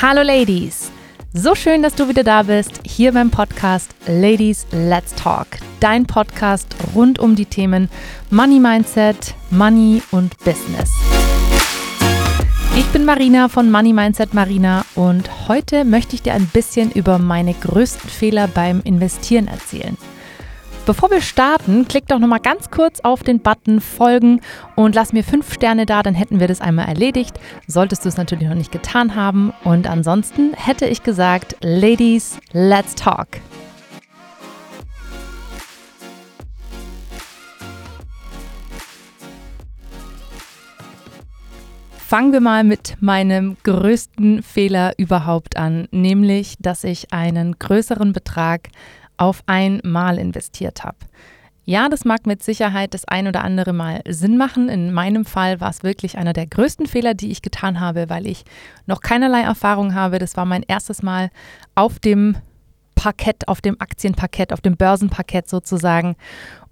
Hallo 0.00 0.22
Ladies! 0.22 0.92
So 1.32 1.56
schön, 1.56 1.82
dass 1.82 1.96
du 1.96 2.08
wieder 2.08 2.22
da 2.22 2.44
bist, 2.44 2.82
hier 2.86 3.10
beim 3.10 3.32
Podcast 3.32 3.96
Ladies 4.06 4.64
Let's 4.70 5.12
Talk. 5.16 5.48
Dein 5.80 6.06
Podcast 6.06 6.76
rund 6.94 7.18
um 7.18 7.34
die 7.34 7.46
Themen 7.46 7.90
Money 8.30 8.60
Mindset, 8.60 9.34
Money 9.50 10.00
und 10.12 10.38
Business. 10.44 10.92
Ich 12.76 12.86
bin 12.92 13.04
Marina 13.04 13.48
von 13.48 13.72
Money 13.72 13.92
Mindset 13.92 14.34
Marina 14.34 14.84
und 14.94 15.48
heute 15.48 15.84
möchte 15.84 16.14
ich 16.14 16.22
dir 16.22 16.34
ein 16.34 16.46
bisschen 16.46 16.92
über 16.92 17.18
meine 17.18 17.54
größten 17.54 18.08
Fehler 18.08 18.46
beim 18.46 18.80
Investieren 18.84 19.48
erzählen. 19.48 19.96
Bevor 20.88 21.10
wir 21.10 21.20
starten, 21.20 21.86
klick 21.86 22.06
doch 22.06 22.18
nochmal 22.18 22.40
ganz 22.40 22.70
kurz 22.70 23.00
auf 23.00 23.22
den 23.22 23.40
Button 23.40 23.82
Folgen 23.82 24.40
und 24.74 24.94
lass 24.94 25.12
mir 25.12 25.22
fünf 25.22 25.52
Sterne 25.52 25.84
da, 25.84 26.02
dann 26.02 26.14
hätten 26.14 26.40
wir 26.40 26.48
das 26.48 26.62
einmal 26.62 26.88
erledigt. 26.88 27.38
Solltest 27.66 28.06
du 28.06 28.08
es 28.08 28.16
natürlich 28.16 28.48
noch 28.48 28.54
nicht 28.54 28.72
getan 28.72 29.14
haben. 29.14 29.52
Und 29.64 29.86
ansonsten 29.86 30.54
hätte 30.54 30.86
ich 30.86 31.02
gesagt, 31.02 31.56
Ladies, 31.60 32.38
let's 32.52 32.94
talk. 32.94 33.28
Fangen 41.98 42.32
wir 42.32 42.40
mal 42.40 42.64
mit 42.64 42.96
meinem 43.00 43.58
größten 43.62 44.42
Fehler 44.42 44.94
überhaupt 44.96 45.58
an, 45.58 45.88
nämlich, 45.90 46.54
dass 46.58 46.82
ich 46.82 47.12
einen 47.12 47.58
größeren 47.58 48.14
Betrag 48.14 48.70
auf 49.18 49.42
einmal 49.46 50.18
investiert 50.18 50.84
habe. 50.84 50.96
Ja, 51.64 51.90
das 51.90 52.06
mag 52.06 52.26
mit 52.26 52.42
Sicherheit 52.42 52.94
das 52.94 53.04
ein 53.04 53.28
oder 53.28 53.44
andere 53.44 53.74
Mal 53.74 54.00
Sinn 54.08 54.38
machen. 54.38 54.70
In 54.70 54.90
meinem 54.90 55.26
Fall 55.26 55.60
war 55.60 55.68
es 55.68 55.82
wirklich 55.82 56.16
einer 56.16 56.32
der 56.32 56.46
größten 56.46 56.86
Fehler, 56.86 57.12
die 57.12 57.30
ich 57.30 57.42
getan 57.42 57.78
habe, 57.78 58.08
weil 58.08 58.26
ich 58.26 58.44
noch 58.86 59.02
keinerlei 59.02 59.42
Erfahrung 59.42 59.94
habe. 59.94 60.18
Das 60.18 60.34
war 60.38 60.46
mein 60.46 60.62
erstes 60.62 61.02
Mal 61.02 61.28
auf 61.74 61.98
dem 61.98 62.38
Parkett, 62.94 63.48
auf 63.48 63.60
dem 63.60 63.78
Aktienparkett, 63.80 64.54
auf 64.54 64.62
dem 64.62 64.78
Börsenparkett 64.78 65.46
sozusagen. 65.46 66.16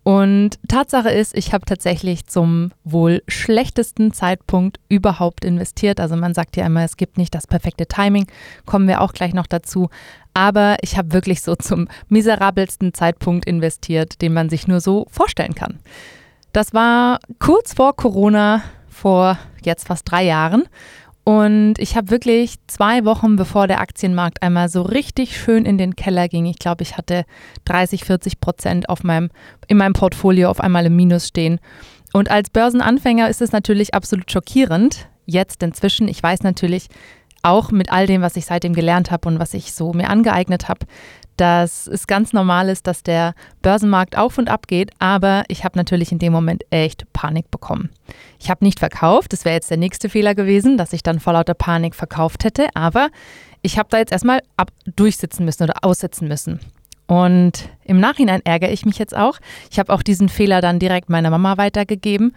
Und 0.06 0.60
Tatsache 0.68 1.10
ist, 1.10 1.36
ich 1.36 1.52
habe 1.52 1.64
tatsächlich 1.64 2.26
zum 2.26 2.70
wohl 2.84 3.24
schlechtesten 3.26 4.12
Zeitpunkt 4.12 4.78
überhaupt 4.88 5.44
investiert. 5.44 5.98
Also 5.98 6.14
man 6.14 6.32
sagt 6.32 6.56
ja 6.56 6.64
immer, 6.64 6.84
es 6.84 6.96
gibt 6.96 7.18
nicht 7.18 7.34
das 7.34 7.48
perfekte 7.48 7.86
Timing, 7.86 8.28
kommen 8.66 8.86
wir 8.86 9.00
auch 9.00 9.12
gleich 9.12 9.34
noch 9.34 9.48
dazu. 9.48 9.90
Aber 10.32 10.77
ich 10.82 10.96
habe 10.96 11.12
wirklich 11.12 11.42
so 11.42 11.56
zum 11.56 11.88
miserabelsten 12.08 12.94
Zeitpunkt 12.94 13.46
investiert, 13.46 14.22
den 14.22 14.32
man 14.32 14.48
sich 14.48 14.68
nur 14.68 14.78
so 14.78 15.08
vorstellen 15.10 15.56
kann. 15.56 15.80
Das 16.52 16.72
war 16.72 17.18
kurz 17.40 17.74
vor 17.74 17.96
Corona, 17.96 18.62
vor 18.88 19.36
jetzt 19.64 19.88
fast 19.88 20.08
drei 20.08 20.22
Jahren. 20.22 20.68
Und 21.28 21.80
ich 21.80 21.96
habe 21.96 22.10
wirklich 22.10 22.55
zwei 22.69 23.05
Wochen 23.05 23.34
bevor 23.34 23.66
der 23.66 23.80
Aktienmarkt 23.80 24.44
einmal 24.44 24.69
so 24.69 24.82
richtig 24.82 25.36
schön 25.36 25.64
in 25.64 25.77
den 25.77 25.96
Keller 25.96 26.28
ging, 26.28 26.46
ich 26.46 26.60
glaube, 26.60 26.84
ich 26.84 26.96
hatte 26.96 27.24
30, 27.64 28.05
40 28.05 28.38
Prozent 28.38 28.88
auf 28.88 29.02
meinem, 29.02 29.30
in 29.66 29.77
meinem 29.77 29.92
Portfolio 29.92 30.48
auf 30.48 30.60
einmal 30.60 30.86
im 30.86 30.94
Minus 30.94 31.27
stehen. 31.27 31.58
Und 32.12 32.30
als 32.30 32.48
Börsenanfänger 32.50 33.28
ist 33.28 33.42
es 33.42 33.50
natürlich 33.50 33.92
absolut 33.92 34.30
schockierend. 34.30 35.08
Jetzt 35.24 35.64
inzwischen, 35.64 36.06
ich 36.06 36.22
weiß 36.22 36.44
natürlich 36.44 36.86
auch 37.42 37.72
mit 37.72 37.90
all 37.90 38.06
dem, 38.06 38.22
was 38.22 38.36
ich 38.36 38.46
seitdem 38.46 38.72
gelernt 38.72 39.11
habe 39.11 39.28
und 39.28 39.40
was 39.40 39.52
ich 39.52 39.72
so 39.72 39.92
mir 39.92 40.11
angeeignet 40.11 40.68
habe, 40.68 40.86
dass 41.37 41.87
es 41.87 42.06
ganz 42.06 42.33
normal 42.33 42.69
ist, 42.69 42.87
dass 42.87 43.03
der 43.03 43.34
Börsenmarkt 43.62 44.17
auf 44.17 44.39
und 44.39 44.48
ab 44.48 44.67
geht, 44.67 44.91
aber 44.98 45.45
ich 45.48 45.65
habe 45.65 45.79
natürlich 45.79 46.12
in 46.12 46.19
dem 46.19 46.33
Moment 46.33 46.65
echt 46.70 47.11
Panik 47.12 47.51
bekommen. 47.51 47.91
Ich 48.39 48.51
habe 48.51 48.65
nicht 48.65 48.79
verkauft, 48.79 49.33
das 49.33 49.45
wäre 49.45 49.55
jetzt 49.55 49.70
der 49.70 49.77
nächste 49.77 50.09
Fehler 50.09 50.34
gewesen, 50.34 50.79
dass 50.79 50.92
ich 50.92 51.03
dann 51.03 51.20
vor 51.20 51.33
lauter 51.34 51.55
Panik 51.55 51.95
verkauft 51.95 52.45
hätte, 52.45 52.69
aber 52.75 53.09
ich 53.62 53.79
habe 53.79 53.89
da 53.91 53.98
jetzt 53.98 54.12
erstmal 54.12 54.42
ab 54.57 54.70
durchsitzen 54.96 55.45
müssen 55.45 55.64
oder 55.64 55.75
aussitzen 55.83 56.29
müssen. 56.29 56.61
Und 57.07 57.69
im 57.85 58.01
Nachhinein 58.01 58.41
ärgere 58.45 58.73
ich 58.73 58.85
mich 58.85 58.98
jetzt 58.98 59.17
auch. 59.17 59.39
Ich 59.70 59.79
habe 59.79 59.92
auch 59.92 60.02
diesen 60.02 60.29
Fehler 60.29 60.61
dann 60.61 60.79
direkt 60.79 61.08
meiner 61.08 61.30
Mama 61.30 61.57
weitergegeben. 61.57 62.35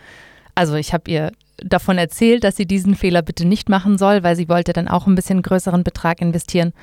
Also 0.54 0.76
ich 0.76 0.94
habe 0.94 1.10
ihr 1.10 1.32
davon 1.58 1.98
erzählt, 1.98 2.44
dass 2.44 2.56
sie 2.56 2.66
diesen 2.66 2.96
Fehler 2.96 3.22
bitte 3.22 3.46
nicht 3.46 3.70
machen 3.70 3.98
soll, 3.98 4.24
weil 4.24 4.36
sie 4.36 4.50
wollte 4.50 4.74
dann 4.74 4.88
auch 4.88 5.08
ein 5.08 5.16
bisschen 5.16 5.42
größeren 5.42 5.84
Betrag 5.84 6.22
investieren. 6.22 6.74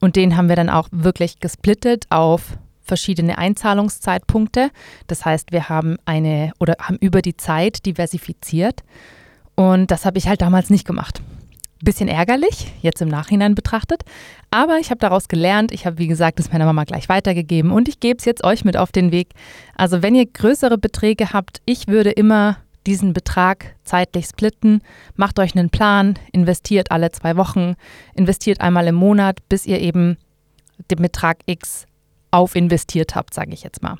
Und 0.00 0.16
den 0.16 0.36
haben 0.36 0.48
wir 0.48 0.56
dann 0.56 0.70
auch 0.70 0.88
wirklich 0.90 1.40
gesplittet 1.40 2.06
auf 2.10 2.58
verschiedene 2.82 3.38
Einzahlungszeitpunkte. 3.38 4.70
Das 5.06 5.24
heißt, 5.24 5.52
wir 5.52 5.68
haben 5.68 5.96
eine 6.04 6.52
oder 6.58 6.74
haben 6.80 6.96
über 7.00 7.22
die 7.22 7.36
Zeit 7.36 7.86
diversifiziert. 7.86 8.82
Und 9.54 9.90
das 9.90 10.04
habe 10.04 10.18
ich 10.18 10.26
halt 10.26 10.42
damals 10.42 10.70
nicht 10.70 10.86
gemacht. 10.86 11.22
Bisschen 11.82 12.08
ärgerlich, 12.08 12.72
jetzt 12.82 13.00
im 13.00 13.08
Nachhinein 13.08 13.54
betrachtet. 13.54 14.02
Aber 14.50 14.78
ich 14.78 14.90
habe 14.90 14.98
daraus 14.98 15.28
gelernt. 15.28 15.72
Ich 15.72 15.86
habe, 15.86 15.98
wie 15.98 16.08
gesagt, 16.08 16.40
es 16.40 16.52
meiner 16.52 16.66
Mama 16.66 16.84
gleich 16.84 17.08
weitergegeben 17.08 17.70
und 17.70 17.88
ich 17.88 18.00
gebe 18.00 18.18
es 18.18 18.24
jetzt 18.24 18.44
euch 18.44 18.64
mit 18.64 18.76
auf 18.76 18.92
den 18.92 19.12
Weg. 19.12 19.30
Also, 19.76 20.02
wenn 20.02 20.14
ihr 20.14 20.26
größere 20.26 20.76
Beträge 20.76 21.32
habt, 21.32 21.62
ich 21.64 21.88
würde 21.88 22.10
immer 22.10 22.58
diesen 22.90 23.12
Betrag 23.12 23.76
zeitlich 23.84 24.26
splitten, 24.26 24.82
macht 25.14 25.38
euch 25.38 25.54
einen 25.54 25.70
Plan, 25.70 26.18
investiert 26.32 26.90
alle 26.90 27.12
zwei 27.12 27.36
Wochen, 27.36 27.76
investiert 28.14 28.60
einmal 28.60 28.88
im 28.88 28.96
Monat, 28.96 29.48
bis 29.48 29.64
ihr 29.64 29.80
eben 29.80 30.16
den 30.90 31.00
Betrag 31.00 31.38
X 31.46 31.86
aufinvestiert 32.32 33.14
habt, 33.14 33.32
sage 33.32 33.52
ich 33.52 33.62
jetzt 33.62 33.80
mal. 33.80 33.96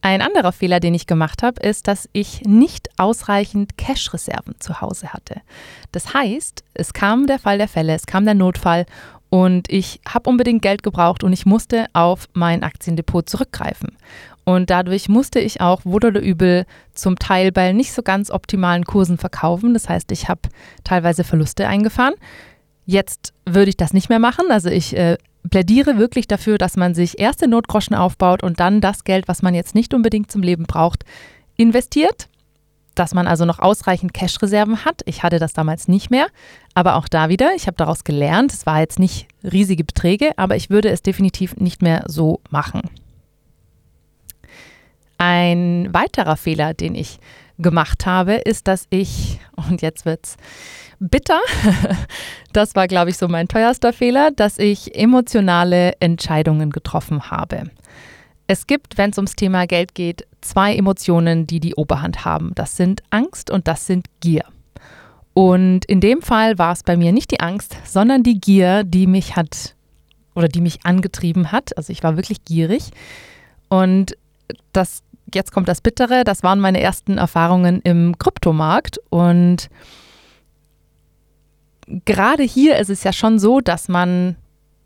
Ein 0.00 0.20
anderer 0.20 0.50
Fehler, 0.50 0.80
den 0.80 0.94
ich 0.94 1.06
gemacht 1.06 1.44
habe, 1.44 1.60
ist, 1.60 1.86
dass 1.86 2.08
ich 2.12 2.42
nicht 2.42 2.90
ausreichend 2.98 3.78
Cash-Reserven 3.78 4.56
zu 4.58 4.80
Hause 4.80 5.12
hatte. 5.12 5.42
Das 5.92 6.12
heißt, 6.12 6.64
es 6.74 6.92
kam 6.92 7.28
der 7.28 7.38
Fall 7.38 7.58
der 7.58 7.68
Fälle, 7.68 7.94
es 7.94 8.06
kam 8.06 8.24
der 8.24 8.34
Notfall 8.34 8.84
und 9.30 9.70
ich 9.70 10.00
habe 10.08 10.28
unbedingt 10.28 10.62
Geld 10.62 10.82
gebraucht 10.82 11.22
und 11.22 11.32
ich 11.32 11.46
musste 11.46 11.86
auf 11.92 12.28
mein 12.32 12.64
Aktiendepot 12.64 13.28
zurückgreifen. 13.28 13.96
Und 14.48 14.70
dadurch 14.70 15.08
musste 15.08 15.40
ich 15.40 15.60
auch 15.60 15.84
wohl 15.84 16.04
oder 16.04 16.20
übel 16.20 16.66
zum 16.94 17.18
Teil 17.18 17.50
bei 17.50 17.72
nicht 17.72 17.92
so 17.92 18.02
ganz 18.02 18.30
optimalen 18.30 18.84
Kursen 18.84 19.18
verkaufen. 19.18 19.74
Das 19.74 19.88
heißt, 19.88 20.12
ich 20.12 20.28
habe 20.28 20.42
teilweise 20.84 21.24
Verluste 21.24 21.66
eingefahren. 21.66 22.14
Jetzt 22.84 23.34
würde 23.44 23.70
ich 23.70 23.76
das 23.76 23.92
nicht 23.92 24.08
mehr 24.08 24.20
machen. 24.20 24.46
Also 24.50 24.68
ich 24.70 24.96
äh, 24.96 25.18
plädiere 25.50 25.98
wirklich 25.98 26.28
dafür, 26.28 26.58
dass 26.58 26.76
man 26.76 26.94
sich 26.94 27.18
erst 27.18 27.42
den 27.42 27.50
Notgroschen 27.50 27.96
aufbaut 27.96 28.44
und 28.44 28.60
dann 28.60 28.80
das 28.80 29.02
Geld, 29.02 29.26
was 29.26 29.42
man 29.42 29.52
jetzt 29.52 29.74
nicht 29.74 29.92
unbedingt 29.94 30.30
zum 30.30 30.42
Leben 30.42 30.62
braucht, 30.62 31.04
investiert. 31.56 32.28
Dass 32.94 33.14
man 33.14 33.26
also 33.26 33.46
noch 33.46 33.58
ausreichend 33.58 34.14
Cash-Reserven 34.14 34.84
hat. 34.84 35.02
Ich 35.06 35.24
hatte 35.24 35.40
das 35.40 35.54
damals 35.54 35.88
nicht 35.88 36.12
mehr. 36.12 36.28
Aber 36.72 36.94
auch 36.94 37.08
da 37.08 37.28
wieder, 37.28 37.50
ich 37.56 37.66
habe 37.66 37.76
daraus 37.76 38.04
gelernt. 38.04 38.52
Es 38.52 38.64
war 38.64 38.78
jetzt 38.78 39.00
nicht 39.00 39.26
riesige 39.42 39.82
Beträge, 39.82 40.30
aber 40.36 40.54
ich 40.54 40.70
würde 40.70 40.90
es 40.90 41.02
definitiv 41.02 41.56
nicht 41.56 41.82
mehr 41.82 42.04
so 42.06 42.38
machen. 42.48 42.82
Ein 45.18 45.88
weiterer 45.92 46.36
Fehler, 46.36 46.74
den 46.74 46.94
ich 46.94 47.18
gemacht 47.58 48.06
habe, 48.06 48.34
ist, 48.34 48.68
dass 48.68 48.86
ich, 48.90 49.40
und 49.56 49.82
jetzt 49.82 50.04
wird's 50.04 50.36
bitter, 50.98 51.40
das 52.52 52.74
war, 52.74 52.86
glaube 52.88 53.10
ich, 53.10 53.16
so 53.16 53.28
mein 53.28 53.48
teuerster 53.48 53.92
Fehler, 53.92 54.30
dass 54.30 54.58
ich 54.58 54.94
emotionale 54.94 55.92
Entscheidungen 56.00 56.70
getroffen 56.70 57.30
habe. 57.30 57.70
Es 58.46 58.66
gibt, 58.66 58.96
wenn 58.98 59.10
es 59.10 59.18
ums 59.18 59.34
Thema 59.34 59.66
Geld 59.66 59.94
geht, 59.94 60.26
zwei 60.40 60.76
Emotionen, 60.76 61.46
die 61.46 61.60
die 61.60 61.74
Oberhand 61.74 62.24
haben. 62.24 62.52
Das 62.54 62.76
sind 62.76 63.02
Angst 63.10 63.50
und 63.50 63.66
das 63.66 63.86
sind 63.86 64.06
Gier. 64.20 64.44
Und 65.34 65.84
in 65.84 66.00
dem 66.00 66.22
Fall 66.22 66.56
war 66.58 66.72
es 66.72 66.82
bei 66.82 66.96
mir 66.96 67.12
nicht 67.12 67.30
die 67.30 67.40
Angst, 67.40 67.76
sondern 67.84 68.22
die 68.22 68.40
Gier, 68.40 68.84
die 68.84 69.06
mich 69.06 69.36
hat 69.36 69.74
oder 70.34 70.48
die 70.48 70.60
mich 70.60 70.86
angetrieben 70.86 71.50
hat. 71.50 71.76
Also 71.76 71.92
ich 71.92 72.02
war 72.02 72.16
wirklich 72.16 72.44
gierig. 72.44 72.90
Und 73.68 74.16
das 74.72 75.02
jetzt 75.34 75.52
kommt 75.52 75.68
das 75.68 75.80
Bittere, 75.80 76.24
das 76.24 76.42
waren 76.42 76.60
meine 76.60 76.80
ersten 76.80 77.18
Erfahrungen 77.18 77.80
im 77.82 78.18
Kryptomarkt 78.18 79.00
und 79.10 79.68
gerade 82.04 82.42
hier 82.42 82.78
ist 82.78 82.90
es 82.90 83.04
ja 83.04 83.12
schon 83.12 83.38
so, 83.38 83.60
dass 83.60 83.88
man 83.88 84.36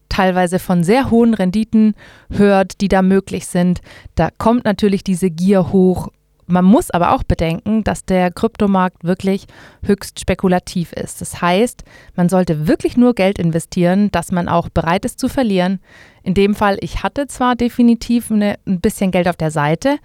teilweise 0.08 0.58
von 0.58 0.84
sehr 0.84 1.10
hohen 1.10 1.34
Renditen 1.34 1.94
hört, 2.30 2.80
die 2.80 2.88
da 2.88 3.00
möglich 3.00 3.46
sind. 3.46 3.80
Da 4.16 4.30
kommt 4.36 4.64
natürlich 4.64 5.04
diese 5.04 5.30
Gier 5.30 5.72
hoch. 5.72 6.08
Man 6.50 6.64
muss 6.64 6.90
aber 6.90 7.14
auch 7.14 7.22
bedenken, 7.22 7.84
dass 7.84 8.04
der 8.04 8.30
Kryptomarkt 8.30 9.04
wirklich 9.04 9.46
höchst 9.84 10.20
spekulativ 10.20 10.92
ist. 10.92 11.20
Das 11.20 11.40
heißt, 11.40 11.84
man 12.16 12.28
sollte 12.28 12.66
wirklich 12.66 12.96
nur 12.96 13.14
Geld 13.14 13.38
investieren, 13.38 14.10
das 14.10 14.32
man 14.32 14.48
auch 14.48 14.68
bereit 14.68 15.04
ist 15.04 15.18
zu 15.18 15.28
verlieren. 15.28 15.80
In 16.22 16.34
dem 16.34 16.54
Fall, 16.54 16.76
ich 16.80 17.02
hatte 17.02 17.26
zwar 17.26 17.56
definitiv 17.56 18.30
eine, 18.30 18.58
ein 18.66 18.80
bisschen 18.80 19.10
Geld 19.10 19.28
auf 19.28 19.36
der 19.36 19.50
Seite, 19.50 19.98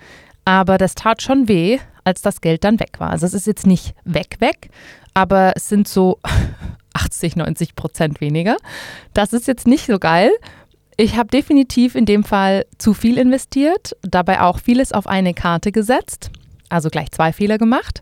aber 0.46 0.78
das 0.78 0.96
tat 0.96 1.22
schon 1.22 1.48
weh, 1.48 1.80
als 2.04 2.22
das 2.22 2.40
Geld 2.40 2.64
dann 2.64 2.80
weg 2.80 3.00
war. 3.00 3.10
Also 3.10 3.26
es 3.26 3.34
ist 3.34 3.48
jetzt 3.48 3.66
nicht 3.66 3.96
weg, 4.06 4.38
weg, 4.40 4.70
aber 5.14 5.54
es 5.56 5.68
sind 5.68 5.88
so 5.88 6.20
80, 6.94 7.36
90 7.36 7.76
Prozent 7.76 8.22
weniger. 8.22 8.56
Das 9.14 9.34
ist 9.34 9.48
jetzt 9.48 9.68
nicht 9.68 9.88
so 9.88 10.00
geil. 10.00 10.32
Ich 10.98 11.18
habe 11.18 11.28
definitiv 11.28 11.96
in 11.96 12.06
dem 12.06 12.24
Fall 12.24 12.66
zu 12.78 12.94
viel 12.94 13.18
investiert, 13.18 13.98
dabei 14.02 14.42
auch 14.42 14.60
vieles 14.60 14.94
auf 14.94 15.08
eine 15.08 15.34
Karte 15.34 15.74
gesetzt, 15.74 16.32
also 16.70 16.90
gleich 16.90 17.12
zwei 17.12 17.34
Fehler 17.34 17.58
gemacht. 17.58 18.02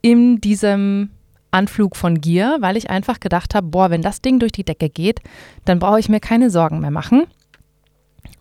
In 0.00 0.40
diesem 0.40 1.10
Anflug 1.50 1.96
von 1.96 2.20
Gier, 2.20 2.56
weil 2.60 2.76
ich 2.76 2.90
einfach 2.90 3.20
gedacht 3.20 3.54
habe, 3.54 3.68
boah, 3.68 3.90
wenn 3.90 4.02
das 4.02 4.22
Ding 4.22 4.38
durch 4.38 4.52
die 4.52 4.64
Decke 4.64 4.88
geht, 4.88 5.20
dann 5.64 5.78
brauche 5.78 6.00
ich 6.00 6.08
mir 6.08 6.20
keine 6.20 6.50
Sorgen 6.50 6.80
mehr 6.80 6.90
machen. 6.90 7.24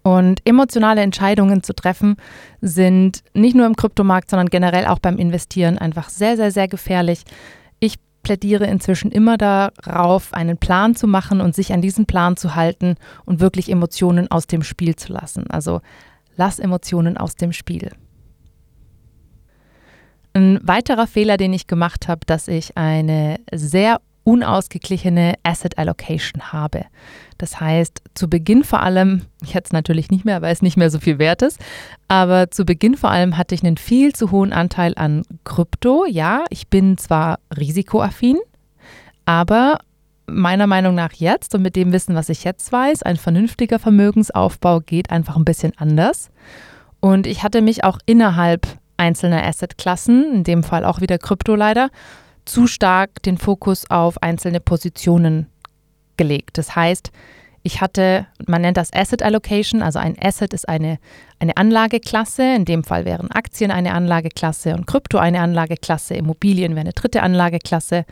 Und 0.03 0.41
emotionale 0.45 1.01
Entscheidungen 1.01 1.61
zu 1.61 1.73
treffen 1.73 2.15
sind 2.61 3.23
nicht 3.33 3.55
nur 3.55 3.67
im 3.67 3.75
Kryptomarkt, 3.75 4.29
sondern 4.29 4.47
generell 4.47 4.87
auch 4.87 4.99
beim 4.99 5.17
Investieren 5.17 5.77
einfach 5.77 6.09
sehr, 6.09 6.37
sehr, 6.37 6.51
sehr 6.51 6.67
gefährlich. 6.67 7.23
Ich 7.79 7.95
plädiere 8.23 8.65
inzwischen 8.65 9.11
immer 9.11 9.37
darauf, 9.37 10.33
einen 10.33 10.57
Plan 10.57 10.95
zu 10.95 11.07
machen 11.07 11.41
und 11.41 11.53
sich 11.53 11.73
an 11.73 11.81
diesen 11.81 12.05
Plan 12.05 12.37
zu 12.37 12.55
halten 12.55 12.95
und 13.25 13.39
wirklich 13.39 13.69
Emotionen 13.69 14.29
aus 14.31 14.47
dem 14.47 14.63
Spiel 14.63 14.95
zu 14.95 15.13
lassen. 15.13 15.49
Also 15.49 15.81
lass 16.35 16.59
Emotionen 16.59 17.17
aus 17.17 17.35
dem 17.35 17.53
Spiel. 17.53 17.91
Ein 20.33 20.59
weiterer 20.63 21.07
Fehler, 21.07 21.37
den 21.37 21.53
ich 21.53 21.67
gemacht 21.67 22.07
habe, 22.07 22.21
dass 22.25 22.47
ich 22.47 22.77
eine 22.77 23.39
sehr 23.51 23.99
unausgeglichene 24.23 25.33
Asset 25.43 25.77
Allocation 25.77 26.53
habe. 26.53 26.85
Das 27.37 27.59
heißt, 27.59 28.01
zu 28.13 28.29
Beginn 28.29 28.63
vor 28.63 28.81
allem, 28.81 29.23
jetzt 29.43 29.73
natürlich 29.73 30.11
nicht 30.11 30.25
mehr, 30.25 30.41
weil 30.41 30.53
es 30.53 30.61
nicht 30.61 30.77
mehr 30.77 30.91
so 30.91 30.99
viel 30.99 31.17
wert 31.17 31.41
ist, 31.41 31.59
aber 32.07 32.51
zu 32.51 32.65
Beginn 32.65 32.95
vor 32.95 33.09
allem 33.09 33.37
hatte 33.37 33.55
ich 33.55 33.63
einen 33.63 33.77
viel 33.77 34.13
zu 34.13 34.31
hohen 34.31 34.53
Anteil 34.53 34.93
an 34.95 35.23
Krypto. 35.43 36.05
Ja, 36.05 36.45
ich 36.49 36.67
bin 36.67 36.97
zwar 36.97 37.39
risikoaffin, 37.57 38.37
aber 39.25 39.79
meiner 40.27 40.67
Meinung 40.67 40.95
nach 40.95 41.13
jetzt 41.13 41.55
und 41.55 41.63
mit 41.63 41.75
dem 41.75 41.91
Wissen, 41.91 42.15
was 42.15 42.29
ich 42.29 42.43
jetzt 42.43 42.71
weiß, 42.71 43.03
ein 43.03 43.17
vernünftiger 43.17 43.79
Vermögensaufbau 43.79 44.79
geht 44.79 45.09
einfach 45.09 45.35
ein 45.35 45.45
bisschen 45.45 45.73
anders. 45.77 46.29
Und 46.99 47.25
ich 47.25 47.43
hatte 47.43 47.61
mich 47.61 47.83
auch 47.83 47.97
innerhalb 48.05 48.67
einzelner 49.01 49.43
Assetklassen, 49.43 50.33
in 50.35 50.43
dem 50.43 50.63
Fall 50.63 50.85
auch 50.85 51.01
wieder 51.01 51.17
Krypto 51.17 51.55
leider, 51.55 51.89
zu 52.45 52.67
stark 52.67 53.21
den 53.23 53.37
Fokus 53.37 53.89
auf 53.89 54.21
einzelne 54.21 54.59
Positionen 54.59 55.47
gelegt. 56.17 56.57
Das 56.57 56.75
heißt, 56.75 57.11
ich 57.63 57.81
hatte, 57.81 58.25
man 58.47 58.61
nennt 58.61 58.77
das 58.77 58.93
Asset 58.93 59.21
Allocation, 59.21 59.81
also 59.81 59.99
ein 59.99 60.15
Asset 60.19 60.53
ist 60.53 60.67
eine, 60.67 60.97
eine 61.39 61.57
Anlageklasse, 61.57 62.43
in 62.55 62.65
dem 62.65 62.83
Fall 62.83 63.05
wären 63.05 63.29
Aktien 63.31 63.71
eine 63.71 63.93
Anlageklasse 63.93 64.73
und 64.73 64.87
Krypto 64.87 65.17
eine 65.17 65.41
Anlageklasse, 65.41 66.15
Immobilien 66.15 66.71
wäre 66.71 66.81
eine 66.81 66.93
dritte 66.93 67.21
Anlageklasse. 67.21 68.05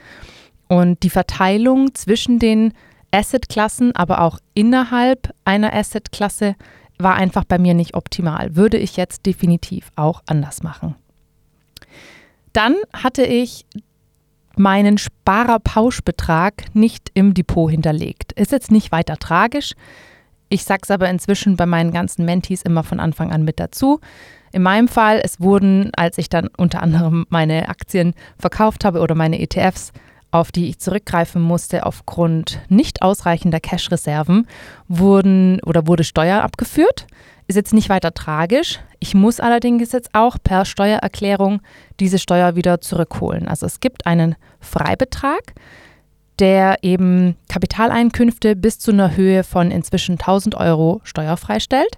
Und 0.68 1.01
die 1.01 1.09
Verteilung 1.09 1.95
zwischen 1.95 2.38
den 2.38 2.74
Assetklassen, 3.12 3.95
aber 3.95 4.21
auch 4.21 4.38
innerhalb 4.53 5.33
einer 5.45 5.74
Assetklasse 5.74 6.56
war 7.00 7.16
einfach 7.16 7.46
bei 7.46 7.57
mir 7.57 7.74
nicht 7.74 7.96
optimal. 7.96 8.56
Würde 8.56 8.78
ich 8.78 8.98
jetzt 8.98 9.25
definitiv 9.25 9.92
auch 9.96 10.22
anders 10.28 10.62
machen. 10.62 10.96
Dann 12.54 12.75
hatte 12.94 13.24
ich 13.24 13.66
meinen 14.56 14.98
Sparerpauschbetrag 14.98 16.75
nicht 16.75 17.12
im 17.13 17.34
Depot 17.34 17.72
hinterlegt. 17.72 18.34
Ist 18.34 18.51
jetzt 18.51 18.72
nicht 18.72 18.92
weiter 18.92 19.18
tragisch. 19.18 19.74
Ich 20.50 20.63
sage 20.63 20.81
es 20.84 20.92
aber 20.92 21.10
inzwischen 21.10 21.56
bei 21.56 21.66
meinen 21.66 21.92
ganzen 21.92 22.25
Mentees 22.25 22.63
immer 22.63 22.84
von 22.84 23.00
Anfang 23.00 23.31
an 23.31 23.44
mit 23.44 23.60
dazu. 23.60 24.02
In 24.52 24.63
meinem 24.63 24.88
Fall, 24.88 25.22
es 25.24 25.40
wurden, 25.40 25.92
als 25.95 26.18
ich 26.18 26.28
dann 26.28 26.50
unter 26.57 26.81
anderem 26.81 27.25
meine 27.30 27.69
Aktien 27.69 28.13
verkauft 28.38 28.84
habe 28.84 29.00
oder 29.00 29.16
meine 29.16 29.40
ETFs, 29.40 29.94
auf 30.31 30.52
die 30.52 30.70
ich 30.70 30.80
zurückgreifen 30.80 31.42
musste 31.42 31.86
aufgrund 31.86 32.60
nicht 32.70 33.02
ausreichender 33.02 33.60
Cash-Reserven, 33.60 34.48
wurden 34.88 35.60
oder 35.66 35.88
wurde 35.88 36.04
Steuer 36.04 36.42
abgeführt. 36.42 37.08
Ist 37.48 37.56
jetzt 37.56 37.74
nicht 37.74 37.90
weiter 37.90 38.14
tragisch. 38.14 38.80
Ich 39.00 39.16
muss 39.16 39.40
allerdings 39.40 39.92
jetzt 39.92 40.10
auch 40.14 40.38
per 40.44 40.66
Steuererklärung 40.66 41.62
diese 42.00 42.20
Steuer 42.20 42.56
wieder 42.56 42.80
zurückholen. 42.80 43.48
Also 43.48 43.66
es 43.66 43.80
gibt 43.80 44.06
einen 44.06 44.36
Freibetrag, 44.60 45.54
der 46.38 46.78
eben 46.84 47.36
Kapitaleinkünfte 47.50 48.56
bis 48.56 48.78
zu 48.78 48.92
einer 48.92 49.16
Höhe 49.16 49.44
von 49.44 49.72
inzwischen 49.72 50.14
1000 50.14 50.56
Euro 50.56 51.02
steuerfrei 51.04 51.60
stellt. 51.60 51.98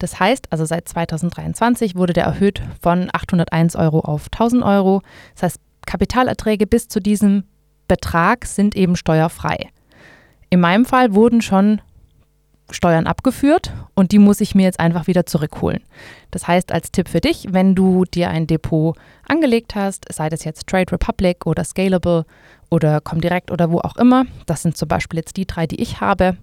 Das 0.00 0.18
heißt, 0.18 0.50
also 0.50 0.64
seit 0.64 0.88
2023 0.88 1.94
wurde 1.94 2.12
der 2.12 2.24
erhöht 2.24 2.62
von 2.82 3.10
801 3.12 3.76
Euro 3.76 4.00
auf 4.00 4.26
1000 4.32 4.64
Euro. 4.64 5.02
Das 5.34 5.42
heißt, 5.44 5.60
Kapitalerträge 5.86 6.66
bis 6.66 6.88
zu 6.88 7.00
diesem 7.00 7.44
Betrag 7.90 8.46
sind 8.46 8.76
eben 8.76 8.94
steuerfrei. 8.94 9.68
In 10.48 10.60
meinem 10.60 10.84
Fall 10.84 11.12
wurden 11.12 11.42
schon 11.42 11.80
Steuern 12.70 13.08
abgeführt 13.08 13.72
und 13.96 14.12
die 14.12 14.20
muss 14.20 14.40
ich 14.40 14.54
mir 14.54 14.62
jetzt 14.62 14.78
einfach 14.78 15.08
wieder 15.08 15.26
zurückholen. 15.26 15.82
Das 16.30 16.46
heißt, 16.46 16.70
als 16.70 16.92
Tipp 16.92 17.08
für 17.08 17.20
dich, 17.20 17.48
wenn 17.50 17.74
du 17.74 18.04
dir 18.04 18.30
ein 18.30 18.46
Depot 18.46 18.96
angelegt 19.26 19.74
hast, 19.74 20.04
sei 20.12 20.28
das 20.28 20.44
jetzt 20.44 20.68
Trade 20.68 20.92
Republic 20.92 21.46
oder 21.46 21.64
Scalable 21.64 22.26
oder 22.70 23.00
Comdirect 23.00 23.50
oder 23.50 23.72
wo 23.72 23.80
auch 23.80 23.96
immer, 23.96 24.24
das 24.46 24.62
sind 24.62 24.76
zum 24.76 24.86
Beispiel 24.86 25.18
jetzt 25.18 25.36
die 25.36 25.46
drei, 25.48 25.66
die 25.66 25.82
ich 25.82 26.00
habe, 26.00 26.36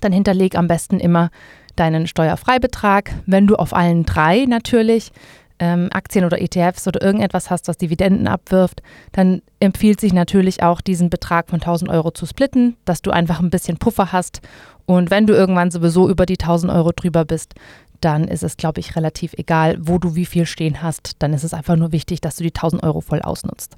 dann 0.00 0.12
hinterleg 0.12 0.56
am 0.56 0.66
besten 0.66 0.98
immer 0.98 1.28
deinen 1.76 2.06
Steuerfreibetrag. 2.06 3.12
Wenn 3.26 3.46
du 3.46 3.56
auf 3.56 3.74
allen 3.74 4.06
drei 4.06 4.46
natürlich 4.46 5.12
ähm, 5.58 5.88
Aktien 5.92 6.24
oder 6.24 6.40
ETFs 6.40 6.86
oder 6.86 7.02
irgendetwas 7.02 7.50
hast, 7.50 7.68
was 7.68 7.78
Dividenden 7.78 8.28
abwirft, 8.28 8.82
dann 9.12 9.42
empfiehlt 9.60 10.00
sich 10.00 10.12
natürlich 10.12 10.62
auch, 10.62 10.80
diesen 10.80 11.10
Betrag 11.10 11.48
von 11.48 11.60
1000 11.60 11.90
Euro 11.90 12.10
zu 12.10 12.26
splitten, 12.26 12.76
dass 12.84 13.02
du 13.02 13.10
einfach 13.10 13.40
ein 13.40 13.50
bisschen 13.50 13.78
Puffer 13.78 14.12
hast. 14.12 14.40
Und 14.86 15.10
wenn 15.10 15.26
du 15.26 15.34
irgendwann 15.34 15.70
sowieso 15.70 16.08
über 16.08 16.26
die 16.26 16.38
1000 16.38 16.72
Euro 16.72 16.92
drüber 16.92 17.24
bist, 17.24 17.54
dann 18.00 18.24
ist 18.28 18.42
es, 18.42 18.56
glaube 18.56 18.80
ich, 18.80 18.96
relativ 18.96 19.34
egal, 19.34 19.76
wo 19.80 19.98
du 19.98 20.14
wie 20.14 20.26
viel 20.26 20.46
stehen 20.46 20.82
hast. 20.82 21.16
Dann 21.18 21.32
ist 21.32 21.44
es 21.44 21.52
einfach 21.52 21.76
nur 21.76 21.92
wichtig, 21.92 22.20
dass 22.20 22.36
du 22.36 22.44
die 22.44 22.54
1000 22.54 22.82
Euro 22.82 23.00
voll 23.00 23.20
ausnutzt. 23.20 23.76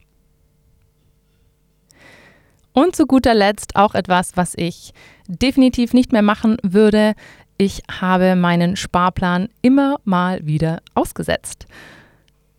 Und 2.73 2.95
zu 2.95 3.07
guter 3.07 3.35
Letzt 3.35 3.75
auch 3.75 3.95
etwas, 3.95 4.37
was 4.37 4.55
ich 4.57 4.93
definitiv 5.27 5.93
nicht 5.93 6.13
mehr 6.13 6.23
machen 6.23 6.57
würde, 6.63 7.15
ich 7.61 7.83
habe 7.91 8.37
meinen 8.37 8.75
Sparplan 8.75 9.51
immer 9.61 10.01
mal 10.05 10.47
wieder 10.47 10.81
ausgesetzt. 10.95 11.67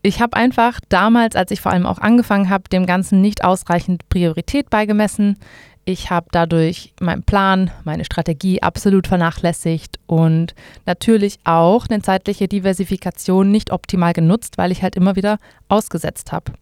Ich 0.00 0.22
habe 0.22 0.36
einfach 0.36 0.78
damals, 0.90 1.34
als 1.34 1.50
ich 1.50 1.60
vor 1.60 1.72
allem 1.72 1.86
auch 1.86 1.98
angefangen 1.98 2.48
habe, 2.48 2.68
dem 2.68 2.86
Ganzen 2.86 3.20
nicht 3.20 3.42
ausreichend 3.42 4.08
Priorität 4.10 4.70
beigemessen. 4.70 5.38
Ich 5.84 6.10
habe 6.10 6.28
dadurch 6.30 6.94
meinen 7.00 7.24
Plan, 7.24 7.72
meine 7.82 8.04
Strategie 8.04 8.62
absolut 8.62 9.08
vernachlässigt 9.08 9.98
und 10.06 10.54
natürlich 10.86 11.40
auch 11.42 11.88
eine 11.88 12.00
zeitliche 12.00 12.46
Diversifikation 12.46 13.50
nicht 13.50 13.72
optimal 13.72 14.12
genutzt, 14.12 14.56
weil 14.56 14.70
ich 14.70 14.84
halt 14.84 14.94
immer 14.94 15.16
wieder 15.16 15.38
ausgesetzt 15.68 16.30
habe. 16.30 16.52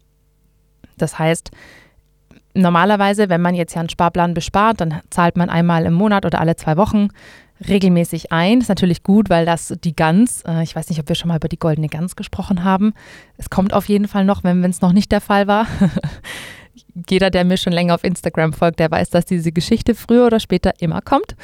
Das 0.97 1.19
heißt, 1.19 1.51
normalerweise, 2.55 3.29
wenn 3.29 3.41
man 3.41 3.53
jetzt 3.53 3.75
ja 3.75 3.81
einen 3.81 3.89
Sparplan 3.89 4.33
bespart, 4.33 4.81
dann 4.81 5.01
zahlt 5.11 5.37
man 5.37 5.51
einmal 5.51 5.85
im 5.85 5.93
Monat 5.93 6.25
oder 6.25 6.39
alle 6.39 6.55
zwei 6.55 6.75
Wochen 6.75 7.09
regelmäßig 7.67 8.31
ein. 8.31 8.61
Ist 8.61 8.69
natürlich 8.69 9.03
gut, 9.03 9.29
weil 9.29 9.45
das 9.45 9.73
die 9.83 9.95
Gans, 9.95 10.43
äh, 10.47 10.63
ich 10.63 10.75
weiß 10.75 10.89
nicht, 10.89 10.99
ob 10.99 11.07
wir 11.07 11.15
schon 11.15 11.27
mal 11.27 11.37
über 11.37 11.47
die 11.47 11.59
goldene 11.59 11.87
Gans 11.87 12.15
gesprochen 12.15 12.63
haben. 12.63 12.93
Es 13.37 13.49
kommt 13.49 13.73
auf 13.73 13.87
jeden 13.87 14.07
Fall 14.07 14.25
noch, 14.25 14.43
wenn 14.43 14.63
es 14.63 14.81
noch 14.81 14.93
nicht 14.93 15.11
der 15.11 15.21
Fall 15.21 15.47
war. 15.47 15.67
Jeder, 17.09 17.29
der 17.29 17.45
mir 17.45 17.57
schon 17.57 17.73
länger 17.73 17.95
auf 17.95 18.03
Instagram 18.03 18.53
folgt, 18.53 18.79
der 18.79 18.91
weiß, 18.91 19.09
dass 19.09 19.25
diese 19.25 19.51
Geschichte 19.51 19.95
früher 19.95 20.25
oder 20.25 20.39
später 20.39 20.73
immer 20.79 21.01
kommt. 21.01 21.35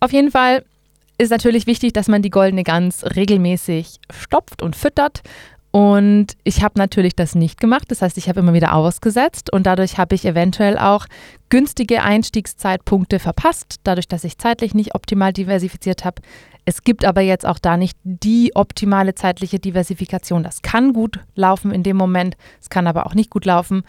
Auf 0.00 0.12
jeden 0.12 0.30
Fall 0.30 0.64
ist 1.18 1.30
natürlich 1.30 1.66
wichtig, 1.66 1.92
dass 1.92 2.08
man 2.08 2.22
die 2.22 2.30
goldene 2.30 2.62
Gans 2.62 3.04
regelmäßig 3.16 3.98
stopft 4.10 4.62
und 4.62 4.76
füttert 4.76 5.22
und 5.70 6.28
ich 6.44 6.62
habe 6.62 6.78
natürlich 6.78 7.14
das 7.14 7.34
nicht 7.34 7.60
gemacht. 7.60 7.84
Das 7.88 8.00
heißt, 8.00 8.16
ich 8.16 8.28
habe 8.28 8.40
immer 8.40 8.54
wieder 8.54 8.74
ausgesetzt 8.74 9.52
und 9.52 9.66
dadurch 9.66 9.98
habe 9.98 10.14
ich 10.14 10.24
eventuell 10.24 10.78
auch 10.78 11.06
günstige 11.50 12.02
Einstiegszeitpunkte 12.02 13.18
verpasst, 13.18 13.76
dadurch, 13.84 14.08
dass 14.08 14.24
ich 14.24 14.38
zeitlich 14.38 14.74
nicht 14.74 14.94
optimal 14.94 15.32
diversifiziert 15.32 16.04
habe. 16.04 16.22
Es 16.64 16.82
gibt 16.82 17.04
aber 17.04 17.20
jetzt 17.20 17.46
auch 17.46 17.58
da 17.58 17.76
nicht 17.76 17.98
die 18.02 18.52
optimale 18.54 19.14
zeitliche 19.14 19.58
Diversifikation. 19.58 20.42
Das 20.42 20.62
kann 20.62 20.92
gut 20.92 21.20
laufen 21.34 21.70
in 21.70 21.82
dem 21.82 21.96
Moment, 21.96 22.36
es 22.60 22.70
kann 22.70 22.86
aber 22.86 23.06
auch 23.06 23.14
nicht 23.14 23.30
gut 23.30 23.44
laufen. 23.44 23.84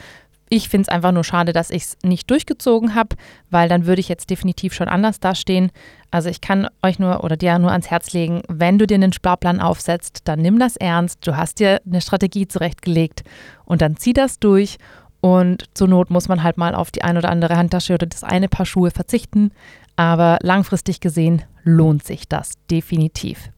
Ich 0.49 0.67
finde 0.67 0.83
es 0.83 0.89
einfach 0.89 1.11
nur 1.11 1.23
schade, 1.23 1.53
dass 1.53 1.69
ich 1.69 1.83
es 1.83 1.97
nicht 2.03 2.29
durchgezogen 2.29 2.95
habe, 2.95 3.15
weil 3.51 3.69
dann 3.69 3.85
würde 3.85 3.99
ich 3.99 4.09
jetzt 4.09 4.31
definitiv 4.31 4.73
schon 4.73 4.87
anders 4.87 5.19
dastehen. 5.19 5.71
Also 6.09 6.29
ich 6.29 6.41
kann 6.41 6.67
euch 6.81 6.97
nur 6.97 7.23
oder 7.23 7.37
dir 7.37 7.59
nur 7.59 7.71
ans 7.71 7.91
Herz 7.91 8.13
legen, 8.13 8.41
wenn 8.47 8.79
du 8.79 8.87
dir 8.87 8.95
einen 8.95 9.13
Sparplan 9.13 9.59
aufsetzt, 9.59 10.21
dann 10.23 10.39
nimm 10.39 10.57
das 10.57 10.75
ernst. 10.75 11.25
Du 11.25 11.37
hast 11.37 11.59
dir 11.59 11.81
eine 11.85 12.01
Strategie 12.01 12.47
zurechtgelegt 12.47 13.23
und 13.65 13.83
dann 13.83 13.97
zieh 13.97 14.13
das 14.13 14.39
durch. 14.39 14.77
Und 15.21 15.65
zur 15.75 15.87
Not 15.87 16.09
muss 16.09 16.29
man 16.29 16.41
halt 16.43 16.57
mal 16.57 16.73
auf 16.73 16.91
die 16.91 17.03
ein 17.03 17.17
oder 17.17 17.29
andere 17.29 17.55
Handtasche 17.55 17.93
oder 17.93 18.07
das 18.07 18.23
eine 18.23 18.47
Paar 18.47 18.65
Schuhe 18.65 18.89
verzichten. 18.89 19.51
Aber 19.97 20.39
langfristig 20.41 20.99
gesehen 20.99 21.43
lohnt 21.63 22.03
sich 22.05 22.27
das 22.27 22.53
definitiv. 22.71 23.49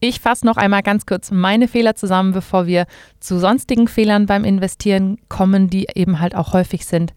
Ich 0.00 0.20
fasse 0.20 0.46
noch 0.46 0.56
einmal 0.56 0.82
ganz 0.82 1.06
kurz 1.06 1.30
meine 1.30 1.66
Fehler 1.66 1.96
zusammen, 1.96 2.32
bevor 2.32 2.66
wir 2.66 2.86
zu 3.18 3.38
sonstigen 3.38 3.88
Fehlern 3.88 4.26
beim 4.26 4.44
Investieren 4.44 5.18
kommen, 5.28 5.70
die 5.70 5.88
eben 5.94 6.20
halt 6.20 6.36
auch 6.36 6.52
häufig 6.52 6.86
sind. 6.86 7.14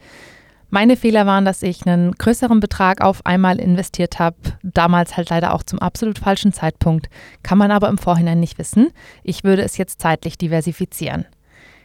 Meine 0.74 0.96
Fehler 0.96 1.26
waren, 1.26 1.44
dass 1.44 1.64
ich 1.64 1.86
einen 1.86 2.14
größeren 2.14 2.62
Betrag 2.62 3.02
auf 3.02 3.26
einmal 3.26 3.60
investiert 3.60 4.20
habe, 4.20 4.38
damals 4.64 5.18
halt 5.18 5.30
leider 5.30 5.54
auch 5.54 5.64
zum 5.64 5.80
absolut 5.80 6.18
falschen 6.18 6.54
Zeitpunkt, 6.54 7.10
kann 7.44 7.58
man 7.58 7.72
aber 7.72 7.90
im 7.90 7.98
Vorhinein 7.98 8.40
nicht 8.40 8.58
wissen. 8.58 8.88
Ich 9.22 9.44
würde 9.44 9.64
es 9.64 9.78
jetzt 9.78 10.02
zeitlich 10.02 10.38
diversifizieren. 10.38 11.26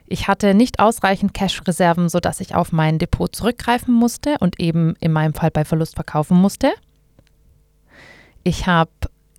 Ich 0.06 0.28
hatte 0.28 0.54
nicht 0.54 0.78
ausreichend 0.78 1.34
Cash-Reserven, 1.34 2.08
sodass 2.08 2.40
ich 2.40 2.54
auf 2.54 2.70
mein 2.70 2.98
Depot 2.98 3.34
zurückgreifen 3.34 3.92
musste 3.92 4.36
und 4.38 4.60
eben 4.60 4.94
in 5.00 5.12
meinem 5.12 5.34
Fall 5.34 5.50
bei 5.50 5.64
Verlust 5.64 5.96
verkaufen 5.96 6.36
musste. 6.36 6.72
Ich 8.44 8.68
habe 8.68 8.90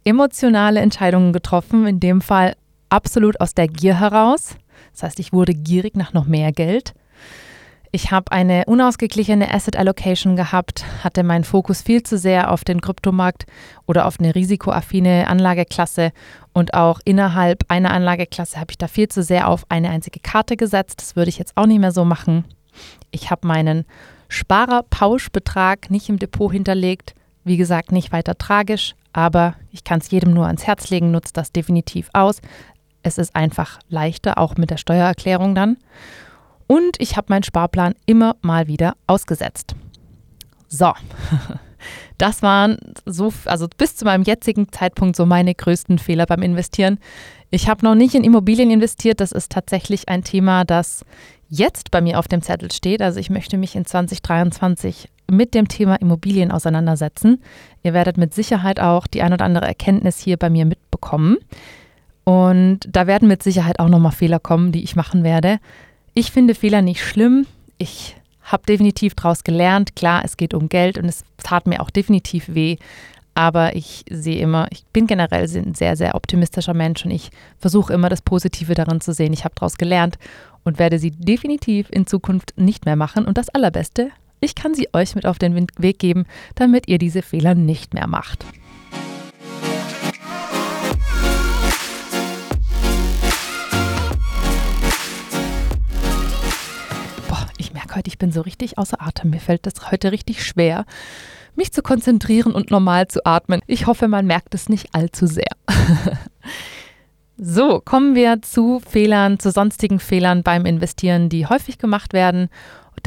emotionale 0.08 0.80
Entscheidungen 0.80 1.34
getroffen, 1.34 1.86
in 1.86 2.00
dem 2.00 2.22
Fall 2.22 2.56
absolut 2.88 3.42
aus 3.42 3.54
der 3.54 3.68
Gier 3.68 4.00
heraus. 4.00 4.56
Das 4.94 5.04
heißt, 5.04 5.20
ich 5.20 5.34
wurde 5.34 5.54
gierig 5.54 5.98
nach 5.98 6.14
noch 6.14 6.26
mehr 6.26 6.54
Geld. 6.54 6.94
Ich 7.92 8.12
habe 8.12 8.32
eine 8.32 8.64
unausgeglichene 8.68 9.54
Asset 9.54 9.76
Allocation 9.76 10.38
gehabt, 10.38 10.86
hatte 11.04 11.24
meinen 11.24 11.44
Fokus 11.44 11.82
viel 11.82 12.04
zu 12.04 12.18
sehr 12.18 12.52
auf 12.52 12.64
den 12.64 12.80
Kryptomarkt 12.80 13.46
oder 13.86 14.06
auf 14.06 14.20
eine 14.20 14.34
risikoaffine 14.34 15.28
Anlageklasse 15.28 16.12
und 16.54 16.74
auch 16.74 17.00
innerhalb 17.04 17.66
einer 17.68 17.92
Anlageklasse 17.92 18.60
habe 18.60 18.72
ich 18.72 18.78
da 18.78 18.88
viel 18.88 19.10
zu 19.10 19.24
sehr 19.24 19.50
auf 19.50 19.66
eine 19.70 19.90
einzige 19.90 20.20
Karte 20.20 20.56
gesetzt. 20.58 21.02
Das 21.02 21.16
würde 21.16 21.30
ich 21.30 21.38
jetzt 21.38 21.56
auch 21.56 21.66
nicht 21.66 21.80
mehr 21.80 21.92
so 21.92 22.06
machen. 22.06 22.46
Ich 23.12 23.30
habe 23.30 23.48
meinen 23.48 23.86
Sparerpauschbetrag 24.30 25.90
nicht 25.90 26.08
im 26.08 26.20
Depot 26.20 26.52
hinterlegt. 26.52 27.14
Wie 27.44 27.58
gesagt, 27.58 27.92
nicht 27.92 28.12
weiter 28.12 28.38
tragisch, 28.38 28.96
aber 29.18 29.56
ich 29.72 29.84
kann 29.84 30.00
es 30.00 30.12
jedem 30.12 30.32
nur 30.32 30.46
ans 30.46 30.68
Herz 30.68 30.92
legen, 30.92 31.10
nutzt 31.10 31.38
das 31.38 31.52
definitiv 31.52 32.08
aus. 32.14 32.40
Es 33.02 33.18
ist 33.18 33.36
einfach 33.36 33.80
leichter, 33.90 34.38
auch 34.38 34.58
mit 34.58 34.70
der 34.70 34.78
Steuererklärung 34.78 35.56
dann. 35.56 35.78
Und 36.68 36.98
ich 37.00 37.18
habe 37.18 37.26
meinen 37.30 37.42
Sparplan 37.42 37.96
immer 38.06 38.36
mal 38.44 38.68
wieder 38.68 38.94
ausgesetzt. 39.08 39.76
So, 40.68 40.94
das 42.20 42.44
waren 42.44 42.78
so, 43.08 43.34
also 43.46 43.68
bis 43.76 43.96
zu 43.96 44.06
meinem 44.06 44.22
jetzigen 44.22 44.72
Zeitpunkt 44.72 45.16
so 45.16 45.26
meine 45.26 45.56
größten 45.56 45.98
Fehler 45.98 46.28
beim 46.28 46.44
Investieren. 46.44 47.00
Ich 47.50 47.68
habe 47.68 47.84
noch 47.84 47.96
nicht 47.96 48.14
in 48.14 48.24
Immobilien 48.24 48.70
investiert. 48.70 49.20
Das 49.20 49.32
ist 49.32 49.52
tatsächlich 49.52 50.10
ein 50.10 50.24
Thema, 50.24 50.64
das 50.64 51.04
jetzt 51.50 51.90
bei 51.90 52.02
mir 52.02 52.20
auf 52.20 52.28
dem 52.28 52.44
Zettel 52.44 52.72
steht. 52.72 53.02
Also 53.02 53.20
ich 53.20 53.32
möchte 53.32 53.58
mich 53.58 53.76
in 53.76 53.84
2023 53.84 55.10
mit 55.30 55.54
dem 55.54 55.68
Thema 55.68 55.96
Immobilien 55.96 56.52
auseinandersetzen. 56.52 57.42
Ihr 57.84 57.94
werdet 57.94 58.18
mit 58.18 58.34
Sicherheit 58.34 58.80
auch 58.80 59.08
die 59.08 59.22
ein 59.22 59.34
oder 59.34 59.46
andere 59.46 59.68
Erkenntnis 59.68 60.20
hier 60.20 60.38
bei 60.38 60.50
mir 60.50 60.66
mitbekommen. 60.66 61.38
Und 62.24 62.80
da 62.92 63.08
werden 63.08 63.28
mit 63.28 63.44
Sicherheit 63.44 63.80
auch 63.80 63.90
nochmal 63.90 64.12
Fehler 64.12 64.40
kommen, 64.40 64.72
die 64.72 64.84
ich 64.84 64.96
machen 64.96 65.24
werde. 65.24 65.60
Ich 66.14 66.32
finde 66.32 66.56
Fehler 66.56 66.82
nicht 66.82 67.04
schlimm. 67.06 67.46
Ich 67.78 68.16
habe 68.42 68.64
definitiv 68.66 69.16
daraus 69.16 69.44
gelernt. 69.44 69.96
Klar, 69.96 70.24
es 70.26 70.38
geht 70.38 70.54
um 70.54 70.70
Geld 70.70 70.98
und 70.98 71.06
es 71.06 71.24
tat 71.38 71.68
mir 71.68 71.82
auch 71.82 71.90
definitiv 71.90 72.54
weh. 72.54 72.78
Aber 73.34 73.76
ich 73.76 74.04
sehe 74.10 74.40
immer, 74.40 74.68
ich 74.72 74.84
bin 74.88 75.06
generell 75.06 75.44
ein 75.44 75.76
sehr, 75.76 75.96
sehr 75.96 76.16
optimistischer 76.16 76.74
Mensch 76.74 77.06
und 77.06 77.12
ich 77.12 77.30
versuche 77.60 77.94
immer 77.94 78.10
das 78.10 78.24
Positive 78.24 78.74
darin 78.74 79.00
zu 79.00 79.14
sehen. 79.14 79.32
Ich 79.32 79.46
habe 79.46 79.54
daraus 79.56 79.78
gelernt 79.78 80.18
und 80.64 80.80
werde 80.80 80.98
sie 80.98 81.12
definitiv 81.12 81.88
in 81.92 82.08
Zukunft 82.08 82.54
nicht 82.58 82.86
mehr 82.86 82.96
machen. 82.96 83.26
Und 83.26 83.38
das 83.38 83.50
Allerbeste, 83.50 84.10
ich 84.40 84.56
kann 84.56 84.74
sie 84.74 84.90
euch 84.94 85.16
mit 85.16 85.26
auf 85.26 85.40
den 85.40 85.68
Weg 85.78 86.00
geben, 86.00 86.26
damit 86.56 86.88
ihr 86.88 86.98
diese 86.98 87.22
Fehler 87.22 87.56
nicht 87.56 87.94
mehr 87.94 88.08
macht. 88.08 88.46
heute, 97.98 98.08
ich 98.08 98.18
bin 98.18 98.32
so 98.32 98.42
richtig 98.42 98.78
außer 98.78 99.02
Atem. 99.02 99.32
Mir 99.32 99.40
fällt 99.40 99.66
das 99.66 99.92
heute 99.92 100.12
richtig 100.12 100.46
schwer, 100.46 100.86
mich 101.56 101.74
zu 101.74 101.82
konzentrieren 101.82 102.54
und 102.54 102.72
normal 102.72 103.08
zu 103.08 103.26
atmen. 103.26 103.62
Ich 103.68 103.88
hoffe, 103.88 104.08
man 104.08 104.26
merkt 104.26 104.54
es 104.54 104.70
nicht 104.70 104.94
allzu 104.94 105.26
sehr. 105.26 105.52
so, 107.38 107.82
kommen 107.84 108.16
wir 108.16 108.42
zu 108.42 108.80
Fehlern, 108.88 109.40
zu 109.40 109.52
sonstigen 109.52 110.00
Fehlern 110.00 110.44
beim 110.44 110.66
Investieren, 110.66 111.30
die 111.30 111.48
häufig 111.48 111.80
gemacht 111.80 112.14
werden, 112.14 112.50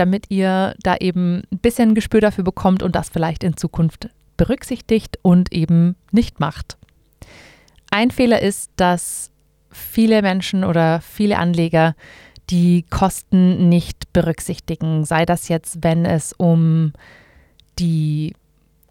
damit 0.00 0.30
ihr 0.30 0.74
da 0.82 0.96
eben 0.96 1.42
ein 1.52 1.58
bisschen 1.58 1.94
Gespür 1.94 2.22
dafür 2.22 2.42
bekommt 2.42 2.82
und 2.82 2.96
das 2.96 3.10
vielleicht 3.10 3.44
in 3.44 3.58
Zukunft 3.58 4.08
berücksichtigt 4.38 5.18
und 5.20 5.52
eben 5.52 5.94
nicht 6.10 6.40
macht. 6.40 6.78
Ein 7.90 8.10
Fehler 8.10 8.40
ist, 8.40 8.70
dass 8.76 9.30
viele 9.70 10.22
Menschen 10.22 10.64
oder 10.64 11.02
viele 11.02 11.38
Anleger 11.38 11.94
die 12.48 12.86
Kosten 12.88 13.68
nicht 13.68 14.10
berücksichtigen, 14.14 15.04
sei 15.04 15.26
das 15.26 15.48
jetzt, 15.48 15.84
wenn 15.84 16.06
es 16.06 16.32
um 16.32 16.94
die 17.78 18.34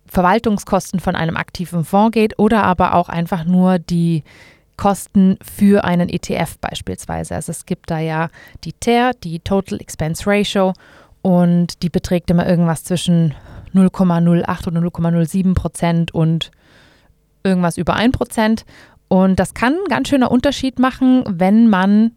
Verwaltungskosten 0.05 0.99
von 0.99 1.15
einem 1.15 1.37
aktiven 1.37 1.85
Fonds 1.85 2.13
geht 2.13 2.37
oder 2.37 2.63
aber 2.63 2.93
auch 2.93 3.09
einfach 3.09 3.45
nur 3.45 3.79
die 3.79 4.23
Kosten 4.77 5.37
für 5.41 5.83
einen 5.83 6.07
ETF 6.07 6.57
beispielsweise. 6.59 7.35
Also 7.35 7.51
es 7.51 7.65
gibt 7.65 7.89
da 7.89 7.99
ja 7.99 8.29
die 8.63 8.73
TER, 8.73 9.11
die 9.23 9.39
Total 9.39 9.79
Expense 9.81 10.23
Ratio, 10.25 10.73
und 11.21 11.83
die 11.83 11.89
beträgt 11.89 12.29
immer 12.31 12.47
irgendwas 12.47 12.83
zwischen 12.83 13.33
0,08 13.73 14.67
oder 14.67 14.81
0,07 14.81 15.53
Prozent 15.53 16.13
und 16.13 16.51
irgendwas 17.43 17.77
über 17.77 17.95
1 17.95 18.17
Prozent. 18.17 18.65
Und 19.07 19.39
das 19.39 19.53
kann 19.53 19.73
ein 19.73 19.89
ganz 19.89 20.09
schöner 20.09 20.31
Unterschied 20.31 20.79
machen, 20.79 21.23
wenn 21.27 21.67
man 21.69 22.11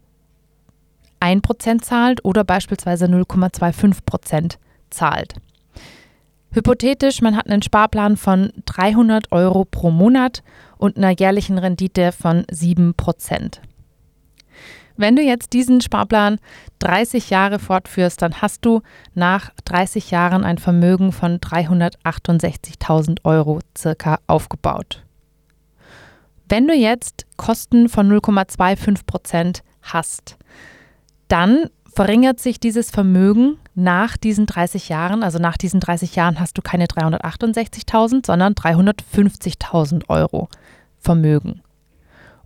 1% 1.20 1.82
zahlt 1.82 2.24
oder 2.24 2.44
beispielsweise 2.44 3.06
0,25% 3.06 4.56
zahlt. 4.90 5.34
Hypothetisch, 6.52 7.22
man 7.22 7.36
hat 7.36 7.48
einen 7.48 7.62
Sparplan 7.62 8.16
von 8.16 8.52
300 8.66 9.32
Euro 9.32 9.64
pro 9.64 9.90
Monat 9.90 10.42
und 10.76 10.98
einer 10.98 11.10
jährlichen 11.10 11.58
Rendite 11.58 12.12
von 12.12 12.44
7%. 12.44 13.60
Wenn 15.02 15.16
du 15.16 15.22
jetzt 15.22 15.52
diesen 15.52 15.80
Sparplan 15.80 16.38
30 16.78 17.28
Jahre 17.28 17.58
fortführst, 17.58 18.22
dann 18.22 18.40
hast 18.40 18.64
du 18.64 18.82
nach 19.14 19.50
30 19.64 20.12
Jahren 20.12 20.44
ein 20.44 20.58
Vermögen 20.58 21.10
von 21.10 21.38
368.000 21.38 23.18
Euro 23.24 23.58
circa 23.76 24.20
aufgebaut. 24.28 25.02
Wenn 26.48 26.68
du 26.68 26.74
jetzt 26.74 27.26
Kosten 27.36 27.88
von 27.88 28.12
0,25% 28.12 29.62
hast, 29.82 30.36
dann 31.26 31.66
verringert 31.92 32.38
sich 32.38 32.60
dieses 32.60 32.92
Vermögen 32.92 33.58
nach 33.74 34.16
diesen 34.16 34.46
30 34.46 34.88
Jahren. 34.88 35.24
Also 35.24 35.40
nach 35.40 35.56
diesen 35.56 35.80
30 35.80 36.14
Jahren 36.14 36.38
hast 36.38 36.56
du 36.56 36.62
keine 36.62 36.86
368.000, 36.86 38.24
sondern 38.24 38.54
350.000 38.54 40.08
Euro 40.08 40.48
Vermögen. 41.00 41.60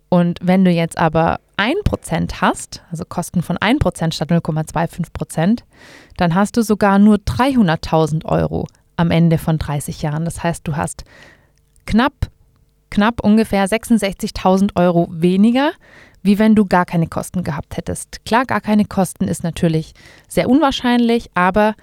Und 0.09 0.39
wenn 0.41 0.65
du 0.65 0.71
jetzt 0.71 0.97
aber 0.97 1.41
1% 1.57 2.41
hast, 2.41 2.83
also 2.91 3.05
Kosten 3.05 3.43
von 3.43 3.57
1% 3.57 4.13
statt 4.13 4.31
0,25%, 4.31 5.61
dann 6.17 6.35
hast 6.35 6.57
du 6.57 6.63
sogar 6.63 6.99
nur 6.99 7.17
300.000 7.17 8.25
Euro 8.25 8.67
am 8.97 9.11
Ende 9.11 9.39
von 9.39 9.59
30 9.59 10.03
Jahren. 10.03 10.25
Das 10.25 10.43
heißt, 10.43 10.67
du 10.67 10.77
hast 10.77 11.05
knapp, 11.87 12.31
knapp 12.91 13.21
ungefähr 13.21 13.67
66.000 13.67 14.77
Euro 14.77 15.09
weniger, 15.11 15.73
wie 16.23 16.39
wenn 16.39 16.55
du 16.55 16.67
gar 16.67 16.85
keine 16.85 17.07
Kosten 17.07 17.45
gehabt 17.45 17.77
hättest. 17.77 18.25
Klar, 18.25 18.45
gar 18.45 18.61
keine 18.61 18.85
Kosten 18.85 19.29
ist 19.29 19.45
natürlich 19.45 19.93
sehr 20.29 20.49
unwahrscheinlich, 20.49 21.31
aber 21.35 21.75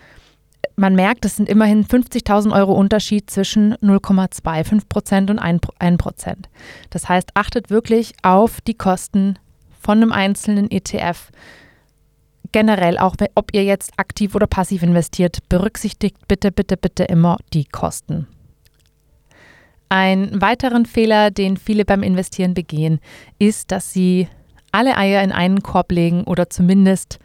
man 0.75 0.96
merkt, 0.96 1.25
es 1.25 1.36
sind 1.36 1.50
immerhin 1.50 1.86
50.000 1.86 2.53
Euro 2.53 2.74
Unterschied 2.74 3.30
zwischen 3.30 3.75
0,25 3.75 4.88
Prozent 4.89 5.30
und 5.30 5.39
1 5.39 5.62
Prozent. 5.98 6.50
Das 6.89 7.10
heißt, 7.10 7.32
achtet 7.36 7.70
wirklich 7.70 8.13
auf 8.24 8.60
die 8.62 8.74
Kosten 8.74 9.38
von 9.84 10.02
einem 10.02 10.12
einzelnen 10.12 10.72
ETF. 10.72 11.30
Generell, 12.52 12.98
auch 12.98 13.16
ob 13.36 13.54
ihr 13.54 13.63
jetzt 13.63 13.94
aktiv 13.98 14.36
oder 14.36 14.48
passiv 14.48 14.84
investiert, 14.84 15.40
berücksichtigt 15.50 16.28
bitte, 16.28 16.52
bitte, 16.52 16.78
bitte 16.78 17.04
immer 17.04 17.38
die 17.54 17.66
Kosten. 17.66 18.28
Ein 19.90 20.42
weiteren 20.42 20.86
Fehler, 20.86 21.30
den 21.30 21.58
viele 21.58 21.86
beim 21.86 22.02
Investieren 22.04 22.54
begehen, 22.54 23.00
ist, 23.38 23.72
dass 23.72 23.94
sie 23.94 24.28
alle 24.72 24.98
Eier 24.98 25.24
in 25.24 25.32
einen 25.32 25.62
Korb 25.62 25.92
legen 25.92 26.24
oder 26.24 26.50
zumindest 26.50 27.20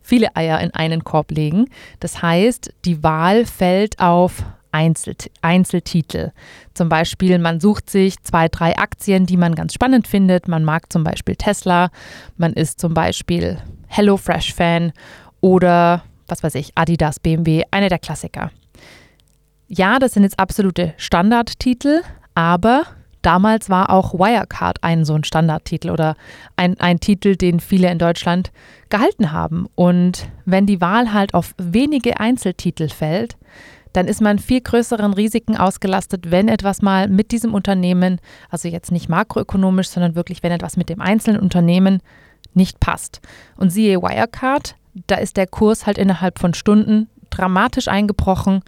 viele 0.00 0.36
Eier 0.36 0.60
in 0.60 0.72
einen 0.72 1.02
Korb 1.02 1.32
legen. 1.32 1.66
Das 1.98 2.22
heißt, 2.22 2.72
die 2.84 3.02
Wahl 3.02 3.46
fällt 3.46 3.98
auf 3.98 4.44
Einzel 4.74 5.16
Einzeltitel. 5.40 6.32
Zum 6.74 6.88
Beispiel, 6.88 7.38
man 7.38 7.60
sucht 7.60 7.88
sich 7.88 8.22
zwei, 8.22 8.48
drei 8.48 8.76
Aktien, 8.76 9.26
die 9.26 9.36
man 9.36 9.54
ganz 9.54 9.74
spannend 9.74 10.06
findet. 10.08 10.48
Man 10.48 10.64
mag 10.64 10.92
zum 10.92 11.04
Beispiel 11.04 11.36
Tesla, 11.36 11.90
man 12.36 12.52
ist 12.52 12.80
zum 12.80 12.92
Beispiel 12.92 13.58
HelloFresh-Fan 13.88 14.92
oder 15.40 16.02
was 16.26 16.42
weiß 16.42 16.54
ich, 16.56 16.72
Adidas, 16.74 17.20
BMW, 17.20 17.62
eine 17.70 17.88
der 17.88 17.98
Klassiker 17.98 18.50
ja, 19.68 19.98
das 19.98 20.12
sind 20.12 20.22
jetzt 20.22 20.38
absolute 20.38 20.94
Standardtitel, 20.96 22.02
aber 22.34 22.84
damals 23.22 23.70
war 23.70 23.90
auch 23.90 24.14
Wirecard 24.14 24.82
ein 24.82 25.04
so 25.04 25.14
ein 25.14 25.24
Standardtitel 25.24 25.90
oder 25.90 26.16
ein, 26.56 26.78
ein 26.80 27.00
Titel, 27.00 27.36
den 27.36 27.60
viele 27.60 27.90
in 27.90 27.98
Deutschland 27.98 28.52
gehalten 28.90 29.32
haben. 29.32 29.66
Und 29.74 30.28
wenn 30.44 30.66
die 30.66 30.80
Wahl 30.80 31.12
halt 31.12 31.34
auf 31.34 31.54
wenige 31.58 32.20
Einzeltitel 32.20 32.88
fällt, 32.88 33.36
dann 33.94 34.08
ist 34.08 34.20
man 34.20 34.38
viel 34.40 34.60
größeren 34.60 35.14
Risiken 35.14 35.56
ausgelastet, 35.56 36.30
wenn 36.30 36.48
etwas 36.48 36.82
mal 36.82 37.08
mit 37.08 37.30
diesem 37.30 37.54
Unternehmen, 37.54 38.20
also 38.50 38.68
jetzt 38.68 38.90
nicht 38.90 39.08
makroökonomisch, 39.08 39.88
sondern 39.88 40.16
wirklich, 40.16 40.42
wenn 40.42 40.52
etwas 40.52 40.76
mit 40.76 40.88
dem 40.88 41.00
einzelnen 41.00 41.40
Unternehmen 41.40 42.00
nicht 42.54 42.80
passt. 42.80 43.20
Und 43.56 43.70
siehe 43.70 44.02
Wirecard, 44.02 44.74
da 45.06 45.14
ist 45.14 45.36
der 45.36 45.46
Kurs 45.46 45.86
halt 45.86 45.96
innerhalb 45.96 46.40
von 46.40 46.54
Stunden 46.54 47.08
dramatisch 47.30 47.86
eingebrochen 47.86 48.62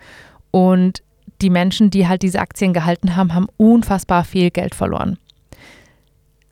und 0.52 1.02
die 1.42 1.50
Menschen, 1.50 1.90
die 1.90 2.06
halt 2.06 2.22
diese 2.22 2.40
Aktien 2.40 2.72
gehalten 2.72 3.16
haben, 3.16 3.34
haben 3.34 3.48
unfassbar 3.56 4.24
viel 4.24 4.50
Geld 4.50 4.76
verloren. 4.76 5.18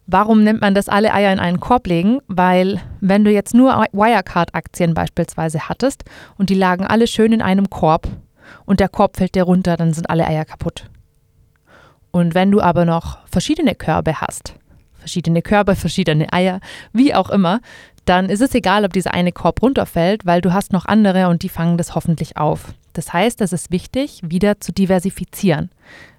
Warum 0.06 0.42
nennt 0.42 0.60
man 0.60 0.74
das 0.74 0.88
alle 0.88 1.14
Eier 1.14 1.32
in 1.32 1.38
einen 1.38 1.60
Korb 1.60 1.86
legen? 1.86 2.18
Weil 2.26 2.80
wenn 3.00 3.24
du 3.24 3.30
jetzt 3.30 3.54
nur 3.54 3.72
Wirecard-Aktien 3.92 4.94
beispielsweise 4.94 5.68
hattest 5.68 6.04
und 6.36 6.50
die 6.50 6.54
lagen 6.54 6.84
alle 6.84 7.06
schön 7.06 7.32
in 7.32 7.40
einem 7.40 7.70
Korb 7.70 8.08
und 8.66 8.80
der 8.80 8.88
Korb 8.88 9.16
fällt 9.16 9.34
dir 9.34 9.44
runter, 9.44 9.76
dann 9.76 9.92
sind 9.92 10.10
alle 10.10 10.26
Eier 10.26 10.44
kaputt. 10.44 10.90
Und 12.10 12.34
wenn 12.34 12.50
du 12.50 12.60
aber 12.60 12.84
noch 12.84 13.18
verschiedene 13.26 13.74
Körbe 13.74 14.20
hast, 14.20 14.54
verschiedene 14.94 15.42
Körbe, 15.42 15.74
verschiedene 15.74 16.32
Eier, 16.32 16.60
wie 16.92 17.14
auch 17.14 17.28
immer, 17.28 17.60
dann 18.04 18.28
ist 18.28 18.40
es 18.40 18.54
egal, 18.54 18.84
ob 18.84 18.92
dieser 18.92 19.14
eine 19.14 19.32
Korb 19.32 19.62
runterfällt, 19.62 20.26
weil 20.26 20.40
du 20.40 20.52
hast 20.52 20.72
noch 20.72 20.86
andere 20.86 21.28
und 21.28 21.42
die 21.42 21.48
fangen 21.48 21.78
das 21.78 21.94
hoffentlich 21.94 22.36
auf. 22.36 22.74
Das 22.92 23.12
heißt, 23.12 23.40
es 23.40 23.52
ist 23.52 23.70
wichtig, 23.70 24.20
wieder 24.22 24.60
zu 24.60 24.72
diversifizieren. 24.72 25.70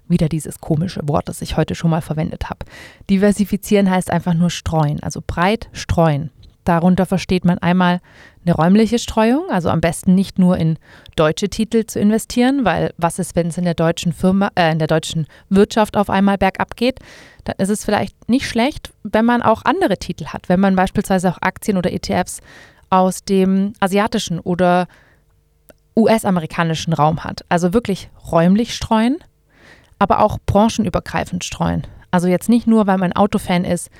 Wieder 0.08 0.28
dieses 0.28 0.60
komische 0.60 1.00
Wort, 1.04 1.28
das 1.28 1.42
ich 1.42 1.56
heute 1.56 1.74
schon 1.74 1.90
mal 1.90 2.02
verwendet 2.02 2.48
habe. 2.48 2.64
Diversifizieren 3.10 3.90
heißt 3.90 4.10
einfach 4.10 4.34
nur 4.34 4.50
streuen, 4.50 5.02
also 5.02 5.20
breit 5.26 5.68
streuen. 5.72 6.30
Darunter 6.66 7.06
versteht 7.06 7.44
man 7.44 7.58
einmal 7.58 8.00
eine 8.44 8.54
räumliche 8.54 8.98
Streuung, 8.98 9.48
also 9.50 9.70
am 9.70 9.80
besten 9.80 10.14
nicht 10.14 10.38
nur 10.38 10.58
in 10.58 10.78
deutsche 11.14 11.48
Titel 11.48 11.86
zu 11.86 12.00
investieren, 12.00 12.64
weil 12.64 12.92
was 12.96 13.18
ist, 13.18 13.36
wenn 13.36 13.46
es 13.46 13.58
in 13.58 13.64
der 13.64 13.74
deutschen 13.74 14.12
Firma, 14.12 14.50
äh, 14.56 14.72
in 14.72 14.78
der 14.78 14.88
deutschen 14.88 15.26
Wirtschaft 15.48 15.96
auf 15.96 16.10
einmal 16.10 16.38
bergab 16.38 16.76
geht? 16.76 16.98
Dann 17.44 17.54
ist 17.58 17.70
es 17.70 17.84
vielleicht 17.84 18.28
nicht 18.28 18.48
schlecht, 18.48 18.92
wenn 19.04 19.24
man 19.24 19.42
auch 19.42 19.64
andere 19.64 19.96
Titel 19.96 20.26
hat, 20.26 20.48
wenn 20.48 20.60
man 20.60 20.74
beispielsweise 20.76 21.30
auch 21.30 21.38
Aktien 21.40 21.78
oder 21.78 21.92
ETFs 21.92 22.40
aus 22.90 23.24
dem 23.24 23.72
asiatischen 23.80 24.40
oder 24.40 24.88
US-amerikanischen 25.96 26.92
Raum 26.92 27.24
hat. 27.24 27.44
Also 27.48 27.72
wirklich 27.72 28.10
räumlich 28.30 28.74
streuen, 28.74 29.18
aber 29.98 30.20
auch 30.20 30.38
branchenübergreifend 30.44 31.44
streuen. 31.44 31.86
Also 32.10 32.28
jetzt 32.28 32.48
nicht 32.48 32.66
nur, 32.66 32.86
weil 32.86 32.98
man 32.98 33.12
Autofan 33.12 33.64
ist, 33.64 33.90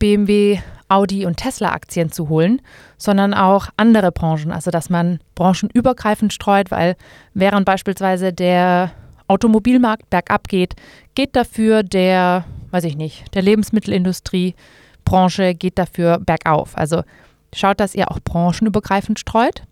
BMW, 0.00 0.58
Audi 0.88 1.24
und 1.24 1.36
Tesla-Aktien 1.36 2.10
zu 2.10 2.28
holen, 2.28 2.60
sondern 2.98 3.32
auch 3.32 3.68
andere 3.76 4.10
Branchen. 4.10 4.50
Also 4.50 4.72
dass 4.72 4.90
man 4.90 5.20
branchenübergreifend 5.36 6.32
streut, 6.32 6.72
weil 6.72 6.96
während 7.32 7.64
beispielsweise 7.64 8.32
der 8.32 8.90
Automobilmarkt 9.28 10.10
bergab 10.10 10.48
geht, 10.48 10.74
geht 11.14 11.36
dafür 11.36 11.84
der, 11.84 12.44
weiß 12.72 12.82
ich 12.84 12.96
nicht, 12.96 13.32
der 13.34 13.42
Lebensmittelindustrie-Branche 13.42 15.54
geht 15.54 15.78
dafür 15.78 16.18
bergauf. 16.18 16.76
Also 16.76 17.04
schaut, 17.54 17.78
dass 17.78 17.94
ihr 17.94 18.10
auch 18.10 18.18
branchenübergreifend 18.18 19.20
streut. 19.20 19.62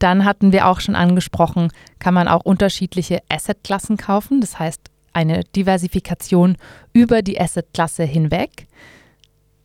Dann 0.00 0.24
hatten 0.24 0.52
wir 0.52 0.66
auch 0.66 0.80
schon 0.80 0.96
angesprochen, 0.96 1.70
kann 2.00 2.14
man 2.14 2.26
auch 2.26 2.44
unterschiedliche 2.44 3.20
Assetklassen 3.28 3.98
kaufen. 3.98 4.40
Das 4.40 4.58
heißt, 4.58 4.89
eine 5.12 5.44
Diversifikation 5.44 6.56
über 6.92 7.22
die 7.22 7.40
Assetklasse 7.40 8.04
hinweg. 8.04 8.66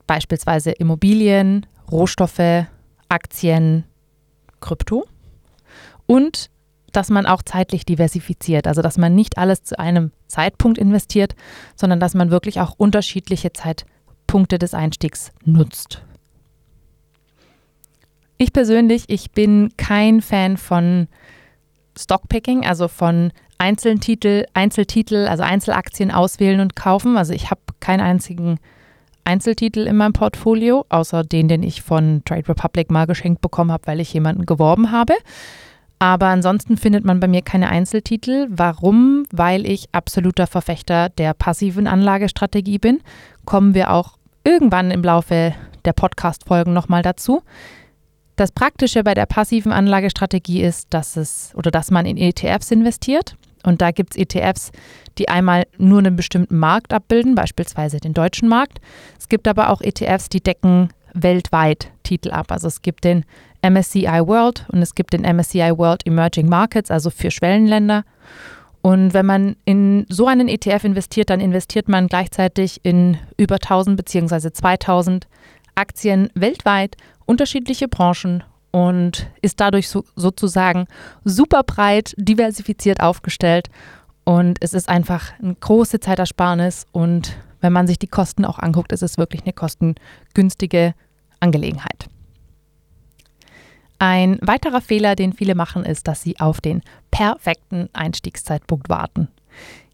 Beispielsweise 0.08 0.72
Immobilien, 0.72 1.66
Rohstoffe, 1.92 2.66
Aktien, 3.10 3.86
Krypto. 4.60 5.06
Und 6.06 6.50
dass 6.92 7.10
man 7.10 7.26
auch 7.26 7.42
zeitlich 7.42 7.86
diversifiziert, 7.86 8.68
also 8.68 8.82
dass 8.82 8.98
man 8.98 9.16
nicht 9.16 9.38
alles 9.38 9.64
zu 9.64 9.78
einem 9.78 10.12
Zeitpunkt 10.28 10.78
investiert, 10.78 11.36
sondern 11.76 12.00
dass 12.00 12.14
man 12.14 12.32
wirklich 12.32 12.62
auch 12.62 12.74
unterschiedliche 12.78 13.52
Zeitpunkte 13.52 14.58
des 14.58 14.74
Einstiegs 14.74 15.32
nutzt. 15.44 16.04
Ich 18.38 18.54
persönlich, 18.54 19.06
ich 19.08 19.32
bin 19.32 19.72
kein 19.78 20.22
Fan 20.22 20.58
von 20.58 21.08
Stockpicking, 21.98 22.66
also 22.66 22.88
von 22.88 23.32
Einzeltitel, 23.58 24.46
Einzeltitel, 24.54 25.28
also 25.28 25.44
Einzelaktien 25.44 26.12
auswählen 26.12 26.60
und 26.60 26.76
kaufen. 26.76 27.18
Also 27.18 27.34
ich 27.34 27.52
habe 27.52 27.62
keinen 27.80 28.02
einzigen 28.02 28.60
Einzeltitel 29.24 29.88
in 29.88 29.98
meinem 29.98 30.14
Portfolio, 30.14 30.86
außer 30.90 31.24
den, 31.24 31.48
den 31.48 31.64
ich 31.64 31.82
von 31.82 32.22
Trade 32.26 32.50
Republic 32.50 32.92
mal 32.92 33.08
geschenkt 33.08 33.42
bekommen 33.42 33.72
habe, 33.72 33.88
weil 33.88 34.00
ich 34.00 34.14
jemanden 34.14 34.46
geworben 34.46 34.92
habe. 34.92 35.16
Aber 35.98 36.28
ansonsten 36.28 36.78
findet 36.78 37.06
man 37.06 37.20
bei 37.20 37.28
mir 37.28 37.42
keine 37.42 37.70
Einzeltitel. 37.70 38.48
Warum? 38.50 39.26
Weil 39.32 39.66
ich 39.66 39.88
absoluter 39.94 40.46
Verfechter 40.46 41.10
der 41.10 41.34
passiven 41.34 41.88
Anlagestrategie 41.88 42.80
bin. 42.80 43.02
Kommen 43.46 43.74
wir 43.74 43.92
auch 43.92 44.18
irgendwann 44.44 44.92
im 44.92 45.04
Laufe 45.04 45.56
der 45.86 45.94
Podcast-Folgen 45.94 46.74
nochmal 46.74 47.02
dazu. 47.02 47.42
Das 48.36 48.52
Praktische 48.52 49.04
bei 49.04 49.14
der 49.14 49.26
passiven 49.26 49.72
Anlagestrategie 49.72 50.62
ist, 50.62 50.88
dass 50.90 51.16
es 51.16 51.54
oder 51.56 51.72
dass 51.72 51.90
man 51.92 52.06
in 52.06 52.18
ETFs 52.18 52.72
investiert. 52.72 53.38
Und 53.64 53.82
da 53.82 53.92
gibt 53.92 54.16
es 54.16 54.22
ETFs, 54.22 54.72
die 55.18 55.30
einmal 55.30 55.66
nur 55.78 56.00
einen 56.00 56.16
bestimmten 56.16 56.58
Markt 56.58 56.94
abbilden, 56.94 57.34
beispielsweise 57.34 58.00
den 58.00 58.14
deutschen 58.14 58.48
Markt. 58.48 58.80
Es 59.18 59.30
gibt 59.30 59.48
aber 59.48 59.70
auch 59.70 59.82
ETFs, 59.82 60.30
die 60.30 60.42
decken 60.42 60.90
weltweit 61.14 61.92
Titel 62.04 62.32
ab. 62.32 62.52
Also 62.52 62.68
es 62.68 62.82
gibt 62.82 63.06
den 63.06 63.26
MSCI 63.68 64.28
World 64.28 64.66
und 64.72 64.82
es 64.82 64.94
gibt 64.94 65.14
den 65.14 65.22
MSCI 65.22 65.78
World 65.78 66.06
Emerging 66.06 66.48
Markets, 66.48 66.92
also 66.92 67.10
für 67.10 67.32
Schwellenländer. 67.32 68.04
Und 68.82 69.16
wenn 69.16 69.26
man 69.26 69.56
in 69.66 70.06
so 70.10 70.28
einen 70.28 70.48
ETF 70.48 70.84
investiert, 70.84 71.32
dann 71.32 71.40
investiert 71.40 71.88
man 71.88 72.08
gleichzeitig 72.08 72.82
in 72.84 73.18
über 73.38 73.56
1000 73.56 73.98
bzw. 73.98 74.52
2000 74.52 75.28
Aktien 75.74 76.30
weltweit 76.36 76.96
unterschiedliche 77.26 77.88
Branchen 77.88 78.44
und 78.72 79.28
ist 79.42 79.60
dadurch 79.60 79.88
so, 79.88 80.04
sozusagen 80.16 80.86
super 81.24 81.64
breit 81.64 82.14
diversifiziert 82.18 83.02
aufgestellt. 83.02 83.70
Und 84.24 84.58
es 84.62 84.74
ist 84.74 84.90
einfach 84.90 85.32
eine 85.40 85.56
große 85.56 86.00
Zeitersparnis 86.00 86.86
und 86.92 87.38
wenn 87.62 87.74
man 87.74 87.88
sich 87.88 88.00
die 88.00 88.08
Kosten 88.08 88.44
auch 88.44 88.60
anguckt, 88.60 88.92
ist 88.92 89.04
es 89.04 89.18
wirklich 89.18 89.44
eine 89.44 89.54
kostengünstige 89.54 90.94
Angelegenheit. 91.40 92.08
Ein 93.98 94.40
weiterer 94.42 94.82
Fehler, 94.82 95.16
den 95.16 95.34
viele 95.34 95.56
machen, 95.56 95.86
ist, 95.86 96.08
dass 96.08 96.22
sie 96.22 96.40
auf 96.40 96.60
den 96.60 96.82
perfekten 97.12 97.90
Einstiegszeitpunkt 97.94 98.90
warten. 98.90 99.30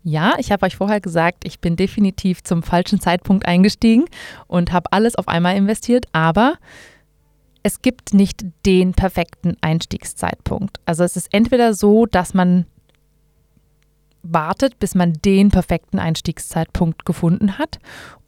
Ja, 0.04 0.34
ich 0.40 0.52
habe 0.52 0.66
euch 0.66 0.76
vorher 0.76 1.00
gesagt, 1.00 1.46
ich 1.46 1.60
bin 1.60 1.76
definitiv 1.76 2.44
zum 2.44 2.64
falschen 2.64 3.00
Zeitpunkt 3.00 3.46
eingestiegen 3.46 4.06
und 4.48 4.72
habe 4.72 4.92
alles 4.92 5.16
auf 5.16 5.28
einmal 5.28 5.56
investiert, 5.56 6.08
aber 6.12 6.56
es 7.64 7.82
gibt 7.82 8.14
nicht 8.14 8.46
den 8.66 8.94
perfekten 8.94 9.56
Einstiegszeitpunkt. 9.62 10.80
Also 10.86 11.04
es 11.04 11.16
ist 11.16 11.34
entweder 11.34 11.74
so, 11.74 12.06
dass 12.06 12.34
man 12.34 12.66
wartet, 14.24 14.80
bis 14.80 14.96
man 14.96 15.14
den 15.14 15.50
perfekten 15.50 16.00
Einstiegszeitpunkt 16.00 17.06
gefunden 17.06 17.58
hat, 17.58 17.80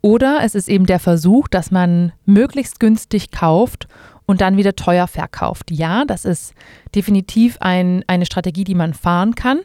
oder 0.01 0.39
es 0.43 0.55
ist 0.55 0.67
eben 0.67 0.85
der 0.85 0.99
Versuch, 0.99 1.47
dass 1.47 1.71
man 1.71 2.11
möglichst 2.25 2.79
günstig 2.79 3.31
kauft 3.31 3.87
und 4.25 4.41
dann 4.41 4.57
wieder 4.57 4.75
teuer 4.75 5.07
verkauft. 5.07 5.71
Ja, 5.71 6.03
das 6.05 6.25
ist 6.25 6.53
definitiv 6.93 7.57
ein, 7.59 8.03
eine 8.07 8.25
Strategie, 8.25 8.63
die 8.63 8.75
man 8.75 8.93
fahren 8.93 9.35
kann, 9.35 9.61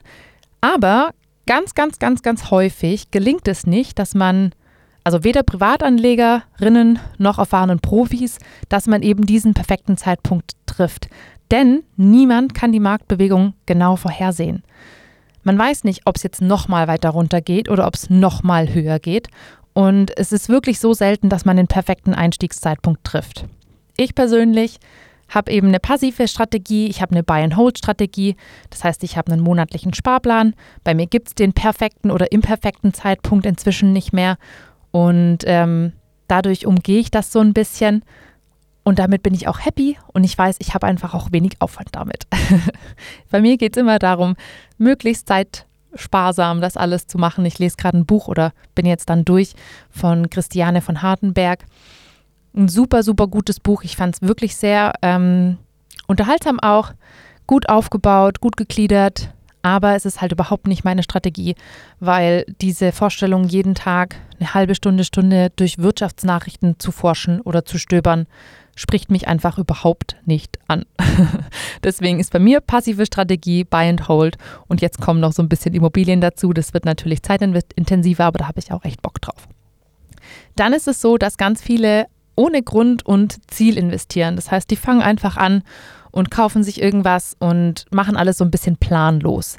aber 0.61 1.11
ganz, 1.47 1.75
ganz, 1.75 1.99
ganz, 1.99 2.23
ganz 2.23 2.51
häufig 2.51 3.11
gelingt 3.11 3.49
es 3.49 3.67
nicht, 3.67 3.99
dass 3.99 4.15
man 4.15 4.53
also 5.09 5.25
weder 5.25 5.43
Privatanlegerinnen 5.43 6.99
noch 7.17 7.39
erfahrenen 7.39 7.81
Profis, 7.81 8.37
dass 8.69 8.87
man 8.87 9.01
eben 9.03 9.25
diesen 9.25 9.55
perfekten 9.55 9.97
Zeitpunkt 9.97 10.53
trifft. 10.67 11.09
Denn 11.51 11.83
niemand 11.97 12.53
kann 12.53 12.73
die 12.73 12.79
Marktbewegung 12.79 13.55
genau 13.65 13.97
vorhersehen. 13.97 14.63
Man 15.45 15.59
weiß 15.59 15.85
nicht, 15.85 16.03
ob 16.05 16.17
es 16.17 16.25
jetzt 16.25 16.43
nochmal 16.43 16.89
weiter 16.89 17.09
runter 17.09 17.41
geht 17.41 17.71
oder 17.71 17.87
ob 17.87 17.95
es 17.95 18.11
nochmal 18.11 18.75
höher 18.75 18.99
geht. 18.99 19.29
Und 19.73 20.15
es 20.19 20.31
ist 20.31 20.51
wirklich 20.51 20.79
so 20.79 20.93
selten, 20.93 21.31
dass 21.31 21.47
man 21.47 21.57
den 21.57 21.69
perfekten 21.69 22.13
Einstiegszeitpunkt 22.13 23.03
trifft. 23.03 23.47
Ich 23.97 24.15
persönlich 24.15 24.79
habe 25.31 25.53
eben 25.53 25.69
eine 25.69 25.81
passive 25.81 26.29
Strategie, 26.29 26.89
ich 26.89 27.01
habe 27.01 27.13
eine 27.13 27.23
Buy-and-Hold-Strategie. 27.23 28.37
Das 28.71 28.85
heißt, 28.85 29.03
ich 29.05 29.17
habe 29.17 29.33
einen 29.33 29.43
monatlichen 29.43 29.95
Sparplan. 29.95 30.55
Bei 30.85 30.95
mir 30.95 31.07
gibt 31.07 31.29
es 31.29 31.35
den 31.35 31.53
perfekten 31.55 32.11
oder 32.11 32.33
imperfekten 32.33 32.93
Zeitpunkt 32.93 33.47
inzwischen 33.47 33.93
nicht 33.93 34.13
mehr. 34.13 34.37
Und 34.91 35.39
ähm, 35.45 35.93
dadurch 36.29 36.67
umgehe 36.67 37.01
ich 37.01 37.11
das 37.11 37.33
so 37.33 37.41
ein 37.41 37.55
bisschen. 37.55 38.05
Und 38.85 38.99
damit 38.99 39.23
bin 39.23 39.35
ich 39.35 39.49
auch 39.49 39.65
happy 39.65 39.99
und 40.15 40.25
ich 40.25 40.39
weiß, 40.39 40.57
ich 40.61 40.73
habe 40.73 40.87
einfach 40.87 41.13
auch 41.13 41.31
wenig 41.31 41.61
Aufwand 41.61 41.91
damit. 41.93 42.27
Bei 43.31 43.43
mir 43.43 43.59
geht 43.59 43.77
es 43.77 43.81
immer 43.81 43.99
darum, 43.99 44.35
möglichst 44.79 45.29
zeitsparsam 45.29 46.63
das 46.63 46.79
alles 46.79 47.07
zu 47.07 47.19
machen. 47.19 47.45
Ich 47.45 47.59
lese 47.59 47.77
gerade 47.77 47.99
ein 47.99 48.07
Buch 48.07 48.29
oder 48.29 48.55
bin 48.75 48.87
jetzt 48.87 49.11
dann 49.11 49.27
durch 49.27 49.53
von 49.91 50.31
Christiane 50.31 50.81
von 50.81 51.03
Hardenberg. 51.03 51.67
Ein 52.57 52.69
super, 52.69 53.03
super 53.03 53.27
gutes 53.27 53.61
Buch. 53.61 53.83
Ich 53.83 53.95
fand 53.95 54.15
es 54.15 54.23
wirklich 54.23 54.57
sehr 54.57 54.95
ähm, 55.03 55.59
unterhaltsam 56.07 56.59
auch, 56.59 56.93
gut 57.47 57.69
aufgebaut, 57.69 58.41
gut 58.41 58.57
gegliedert, 58.57 59.35
Aber 59.63 59.95
es 59.95 60.05
ist 60.07 60.21
halt 60.21 60.33
überhaupt 60.33 60.67
nicht 60.67 60.85
meine 60.85 61.03
Strategie, 61.03 61.55
weil 62.01 62.45
diese 62.61 62.93
Vorstellung, 62.93 63.45
jeden 63.45 63.75
Tag 63.75 64.17
eine 64.39 64.55
halbe 64.55 64.75
Stunde, 64.75 65.05
Stunde 65.05 65.51
durch 65.57 65.79
Wirtschaftsnachrichten 65.79 66.79
zu 66.79 66.93
forschen 66.93 67.41
oder 67.41 67.65
zu 67.65 67.79
stöbern, 67.79 68.27
spricht 68.77 69.11
mich 69.11 69.27
einfach 69.27 69.59
überhaupt 69.59 70.17
nicht 70.25 70.59
an. 70.69 70.85
Deswegen 71.83 72.21
ist 72.21 72.33
bei 72.33 72.39
mir 72.39 72.61
passive 72.61 73.05
Strategie 73.07 73.65
Buy 73.65 73.89
and 73.89 74.07
Hold 74.07 74.39
und 74.69 74.81
jetzt 74.81 75.01
kommen 75.01 75.19
noch 75.19 75.33
so 75.33 75.43
ein 75.43 75.49
bisschen 75.49 75.75
Immobilien 75.75 76.21
dazu. 76.21 76.53
Das 76.53 76.73
wird 76.75 76.85
natürlich 76.85 77.23
zeitintensiver, 77.23 78.25
aber 78.25 78.39
da 78.39 78.47
habe 78.47 78.61
ich 78.61 78.73
auch 78.73 78.85
echt 78.85 79.03
Bock 79.03 79.21
drauf. 79.21 79.49
Dann 80.55 80.73
ist 80.73 80.87
es 80.87 81.01
so, 81.01 81.19
dass 81.19 81.37
ganz 81.37 81.61
viele 81.61 82.07
ohne 82.37 82.63
Grund 82.63 83.05
und 83.05 83.39
Ziel 83.51 83.77
investieren. 83.77 84.37
Das 84.37 84.53
heißt, 84.53 84.71
die 84.71 84.77
fangen 84.77 85.03
einfach 85.03 85.37
an 85.37 85.65
und 86.11 86.31
kaufen 86.31 86.63
sich 86.63 86.81
irgendwas 86.81 87.37
und 87.39 87.87
machen 87.91 88.17
alles 88.17 88.39
so 88.39 88.45
ein 88.45 88.51
bisschen 88.51 88.77
planlos. 88.77 89.57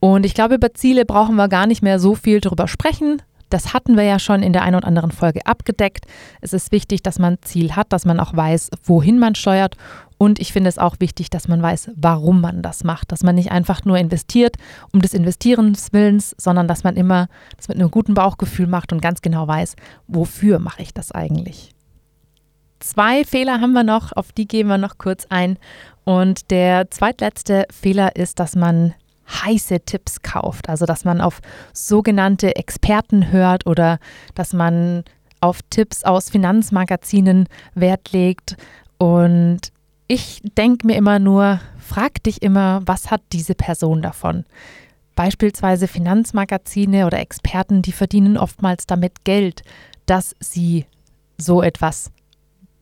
Und 0.00 0.26
ich 0.26 0.34
glaube, 0.34 0.56
über 0.56 0.74
Ziele 0.74 1.04
brauchen 1.04 1.36
wir 1.36 1.48
gar 1.48 1.66
nicht 1.66 1.82
mehr 1.82 1.98
so 1.98 2.14
viel 2.14 2.40
darüber 2.40 2.68
sprechen. 2.68 3.22
Das 3.48 3.72
hatten 3.72 3.96
wir 3.96 4.02
ja 4.02 4.18
schon 4.18 4.42
in 4.42 4.52
der 4.52 4.62
einen 4.62 4.74
oder 4.74 4.88
anderen 4.88 5.12
Folge 5.12 5.46
abgedeckt. 5.46 6.04
Es 6.40 6.52
ist 6.52 6.72
wichtig, 6.72 7.02
dass 7.02 7.18
man 7.18 7.34
ein 7.34 7.42
Ziel 7.42 7.76
hat, 7.76 7.92
dass 7.92 8.04
man 8.04 8.18
auch 8.18 8.34
weiß, 8.34 8.70
wohin 8.82 9.18
man 9.18 9.36
steuert. 9.36 9.76
Und 10.18 10.40
ich 10.40 10.52
finde 10.52 10.68
es 10.68 10.78
auch 10.78 10.96
wichtig, 10.98 11.30
dass 11.30 11.46
man 11.46 11.62
weiß, 11.62 11.90
warum 11.94 12.40
man 12.40 12.62
das 12.62 12.82
macht. 12.82 13.12
Dass 13.12 13.22
man 13.22 13.36
nicht 13.36 13.52
einfach 13.52 13.84
nur 13.84 13.98
investiert 13.98 14.56
um 14.92 15.00
des 15.00 15.14
Investierens 15.14 15.92
Willens, 15.92 16.34
sondern 16.38 16.66
dass 16.66 16.82
man 16.82 16.96
immer 16.96 17.28
das 17.56 17.68
mit 17.68 17.78
einem 17.78 17.90
guten 17.90 18.14
Bauchgefühl 18.14 18.66
macht 18.66 18.92
und 18.92 19.00
ganz 19.00 19.22
genau 19.22 19.46
weiß, 19.46 19.76
wofür 20.08 20.58
mache 20.58 20.82
ich 20.82 20.92
das 20.92 21.12
eigentlich. 21.12 21.75
Zwei 22.86 23.24
Fehler 23.24 23.60
haben 23.60 23.72
wir 23.72 23.82
noch, 23.82 24.12
auf 24.12 24.30
die 24.30 24.46
gehen 24.46 24.68
wir 24.68 24.78
noch 24.78 24.96
kurz 24.96 25.26
ein. 25.28 25.58
Und 26.04 26.52
der 26.52 26.88
zweitletzte 26.88 27.66
Fehler 27.68 28.14
ist, 28.14 28.38
dass 28.38 28.54
man 28.54 28.94
heiße 29.28 29.80
Tipps 29.80 30.22
kauft. 30.22 30.68
Also 30.68 30.86
dass 30.86 31.04
man 31.04 31.20
auf 31.20 31.40
sogenannte 31.72 32.54
Experten 32.54 33.32
hört 33.32 33.66
oder 33.66 33.98
dass 34.36 34.52
man 34.52 35.02
auf 35.40 35.62
Tipps 35.68 36.04
aus 36.04 36.30
Finanzmagazinen 36.30 37.48
Wert 37.74 38.12
legt. 38.12 38.56
Und 38.98 39.72
ich 40.06 40.40
denke 40.56 40.86
mir 40.86 40.94
immer 40.94 41.18
nur, 41.18 41.58
frag 41.80 42.22
dich 42.22 42.40
immer, 42.40 42.82
was 42.86 43.10
hat 43.10 43.22
diese 43.32 43.56
Person 43.56 44.00
davon? 44.00 44.44
Beispielsweise 45.16 45.88
Finanzmagazine 45.88 47.04
oder 47.06 47.18
Experten, 47.18 47.82
die 47.82 47.90
verdienen 47.90 48.38
oftmals 48.38 48.86
damit 48.86 49.24
Geld, 49.24 49.64
dass 50.06 50.36
sie 50.38 50.86
so 51.36 51.62
etwas 51.62 52.12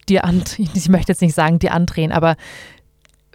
dir 0.04 0.24
an, 0.24 0.42
ich 0.74 0.88
möchte 0.88 1.12
jetzt 1.12 1.22
nicht 1.22 1.34
sagen, 1.34 1.58
dir 1.58 1.72
andrehen, 1.72 2.12
aber 2.12 2.36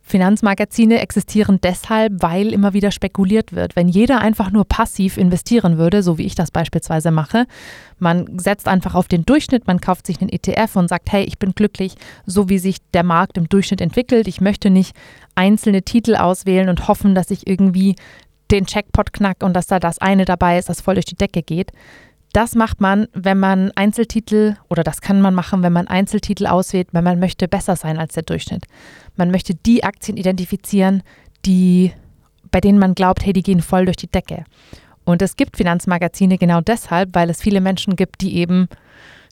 Finanzmagazine 0.09 1.01
existieren 1.01 1.59
deshalb, 1.61 2.13
weil 2.23 2.51
immer 2.51 2.73
wieder 2.73 2.89
spekuliert 2.89 3.53
wird. 3.53 3.75
Wenn 3.75 3.87
jeder 3.87 4.21
einfach 4.21 4.49
nur 4.49 4.65
passiv 4.65 5.17
investieren 5.17 5.77
würde, 5.77 6.01
so 6.01 6.17
wie 6.17 6.25
ich 6.25 6.33
das 6.33 6.49
beispielsweise 6.49 7.11
mache, 7.11 7.45
man 7.99 8.39
setzt 8.39 8.67
einfach 8.67 8.95
auf 8.95 9.07
den 9.07 9.23
Durchschnitt, 9.23 9.67
man 9.67 9.79
kauft 9.79 10.07
sich 10.07 10.19
einen 10.19 10.31
ETF 10.31 10.77
und 10.77 10.87
sagt, 10.87 11.11
hey, 11.11 11.23
ich 11.25 11.37
bin 11.37 11.51
glücklich, 11.51 11.93
so 12.25 12.49
wie 12.49 12.57
sich 12.57 12.77
der 12.91 13.03
Markt 13.03 13.37
im 13.37 13.49
Durchschnitt 13.49 13.81
entwickelt. 13.81 14.27
Ich 14.27 14.41
möchte 14.41 14.71
nicht 14.71 14.95
einzelne 15.35 15.83
Titel 15.83 16.15
auswählen 16.15 16.69
und 16.69 16.87
hoffen, 16.87 17.13
dass 17.13 17.29
ich 17.29 17.45
irgendwie 17.45 17.95
den 18.49 18.65
Checkpot 18.65 19.13
knack 19.13 19.43
und 19.43 19.53
dass 19.53 19.67
da 19.67 19.79
das 19.79 19.99
eine 19.99 20.25
dabei 20.25 20.57
ist, 20.57 20.69
das 20.69 20.81
voll 20.81 20.95
durch 20.95 21.05
die 21.05 21.15
Decke 21.15 21.43
geht. 21.43 21.71
Das 22.33 22.55
macht 22.55 22.79
man, 22.79 23.07
wenn 23.13 23.39
man 23.39 23.71
Einzeltitel 23.71 24.55
oder 24.69 24.83
das 24.83 25.01
kann 25.01 25.21
man 25.21 25.33
machen, 25.33 25.63
wenn 25.63 25.73
man 25.73 25.87
Einzeltitel 25.87 26.45
auswählt, 26.45 26.89
wenn 26.91 27.03
man 27.03 27.19
möchte 27.19 27.47
besser 27.47 27.75
sein 27.75 27.97
als 27.97 28.13
der 28.13 28.23
Durchschnitt. 28.23 28.65
Man 29.15 29.31
möchte 29.31 29.55
die 29.55 29.83
Aktien 29.83 30.17
identifizieren, 30.17 31.01
die 31.45 31.91
bei 32.51 32.61
denen 32.61 32.79
man 32.79 32.95
glaubt, 32.95 33.25
hey, 33.25 33.33
die 33.33 33.43
gehen 33.43 33.61
voll 33.61 33.85
durch 33.85 33.97
die 33.97 34.07
Decke. 34.07 34.43
Und 35.05 35.21
es 35.21 35.35
gibt 35.35 35.57
Finanzmagazine 35.57 36.37
genau 36.37 36.61
deshalb, 36.61 37.15
weil 37.15 37.29
es 37.29 37.41
viele 37.41 37.61
Menschen 37.61 37.95
gibt, 37.95 38.21
die 38.21 38.37
eben 38.37 38.67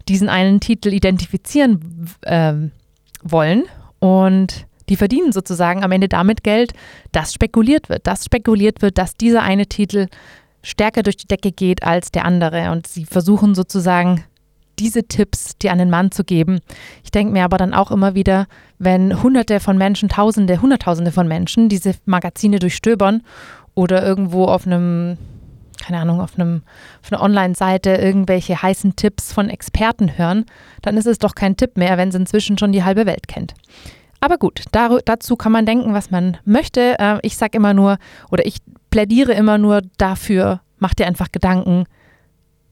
diesen 0.07 0.29
einen 0.29 0.59
Titel 0.59 0.89
identifizieren 0.89 2.07
äh, 2.21 2.53
wollen 3.23 3.63
und 3.99 4.65
die 4.89 4.95
verdienen 4.95 5.33
sozusagen 5.33 5.83
am 5.83 5.91
Ende 5.91 6.07
damit 6.07 6.43
Geld, 6.43 6.73
dass 7.11 7.33
spekuliert 7.33 7.89
wird, 7.89 8.07
dass 8.07 8.25
spekuliert 8.25 8.81
wird, 8.81 8.97
dass 8.97 9.15
dieser 9.15 9.43
eine 9.43 9.65
Titel 9.67 10.07
stärker 10.63 11.03
durch 11.03 11.17
die 11.17 11.27
Decke 11.27 11.51
geht 11.51 11.83
als 11.83 12.11
der 12.11 12.25
andere. 12.25 12.71
Und 12.71 12.87
sie 12.87 13.05
versuchen 13.05 13.55
sozusagen 13.55 14.23
diese 14.79 15.07
Tipps 15.07 15.57
dir 15.57 15.71
an 15.71 15.79
den 15.79 15.89
Mann 15.89 16.11
zu 16.11 16.23
geben. 16.23 16.59
Ich 17.03 17.11
denke 17.11 17.33
mir 17.33 17.43
aber 17.43 17.57
dann 17.57 17.73
auch 17.73 17.91
immer 17.91 18.15
wieder, 18.15 18.47
wenn 18.77 19.21
Hunderte 19.23 19.59
von 19.59 19.77
Menschen, 19.77 20.09
Tausende, 20.09 20.61
Hunderttausende 20.61 21.11
von 21.11 21.27
Menschen 21.27 21.69
diese 21.69 21.95
Magazine 22.05 22.59
durchstöbern 22.59 23.23
oder 23.73 24.05
irgendwo 24.05 24.45
auf 24.45 24.67
einem, 24.67 25.17
keine 25.83 25.99
Ahnung, 25.99 26.21
auf, 26.21 26.37
einem, 26.37 26.61
auf 27.01 27.11
einer 27.11 27.21
Online-Seite 27.21 27.95
irgendwelche 27.95 28.61
heißen 28.61 28.95
Tipps 28.95 29.33
von 29.33 29.49
Experten 29.49 30.17
hören, 30.17 30.45
dann 30.81 30.97
ist 30.97 31.07
es 31.07 31.17
doch 31.17 31.33
kein 31.33 31.57
Tipp 31.57 31.77
mehr, 31.77 31.97
wenn 31.97 32.11
sie 32.11 32.19
inzwischen 32.19 32.57
schon 32.57 32.71
die 32.71 32.83
halbe 32.83 33.05
Welt 33.05 33.27
kennt. 33.27 33.53
Aber 34.19 34.37
gut, 34.37 34.63
dazu 34.71 35.35
kann 35.35 35.51
man 35.51 35.65
denken, 35.67 35.93
was 35.93 36.09
man 36.09 36.37
möchte. 36.43 36.97
Äh, 36.99 37.19
ich 37.21 37.37
sage 37.37 37.57
immer 37.57 37.75
nur, 37.75 37.97
oder 38.31 38.45
ich 38.47 38.57
plädiere 38.89 39.33
immer 39.33 39.57
nur 39.57 39.81
dafür, 39.97 40.61
mach 40.79 40.93
dir 40.93 41.07
einfach 41.07 41.31
Gedanken, 41.31 41.85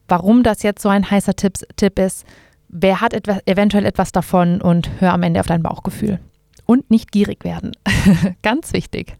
warum 0.08 0.42
das 0.42 0.62
jetzt 0.62 0.82
so 0.82 0.88
ein 0.88 1.10
heißer 1.10 1.34
Tipp, 1.34 1.54
Tipp 1.76 1.98
ist. 1.98 2.24
Wer 2.68 3.00
hat 3.00 3.14
etwas, 3.14 3.38
eventuell 3.46 3.84
etwas 3.84 4.12
davon 4.12 4.60
und 4.60 4.90
hör 5.00 5.12
am 5.12 5.22
Ende 5.22 5.40
auf 5.40 5.46
dein 5.46 5.62
Bauchgefühl. 5.62 6.18
Und 6.64 6.90
nicht 6.90 7.12
gierig 7.12 7.44
werden. 7.44 7.72
Ganz 8.42 8.72
wichtig. 8.72 9.16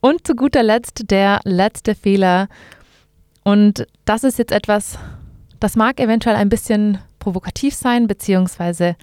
Und 0.00 0.26
zu 0.26 0.34
guter 0.34 0.62
Letzt 0.62 1.10
der 1.10 1.40
letzte 1.44 1.94
Fehler. 1.94 2.48
Und 3.42 3.86
das 4.04 4.22
ist 4.22 4.38
jetzt 4.38 4.52
etwas, 4.52 4.98
das 5.60 5.76
mag 5.76 5.98
eventuell 5.98 6.36
ein 6.36 6.50
bisschen 6.50 6.98
provokativ 7.18 7.74
sein, 7.74 8.06
beziehungsweise 8.06 8.96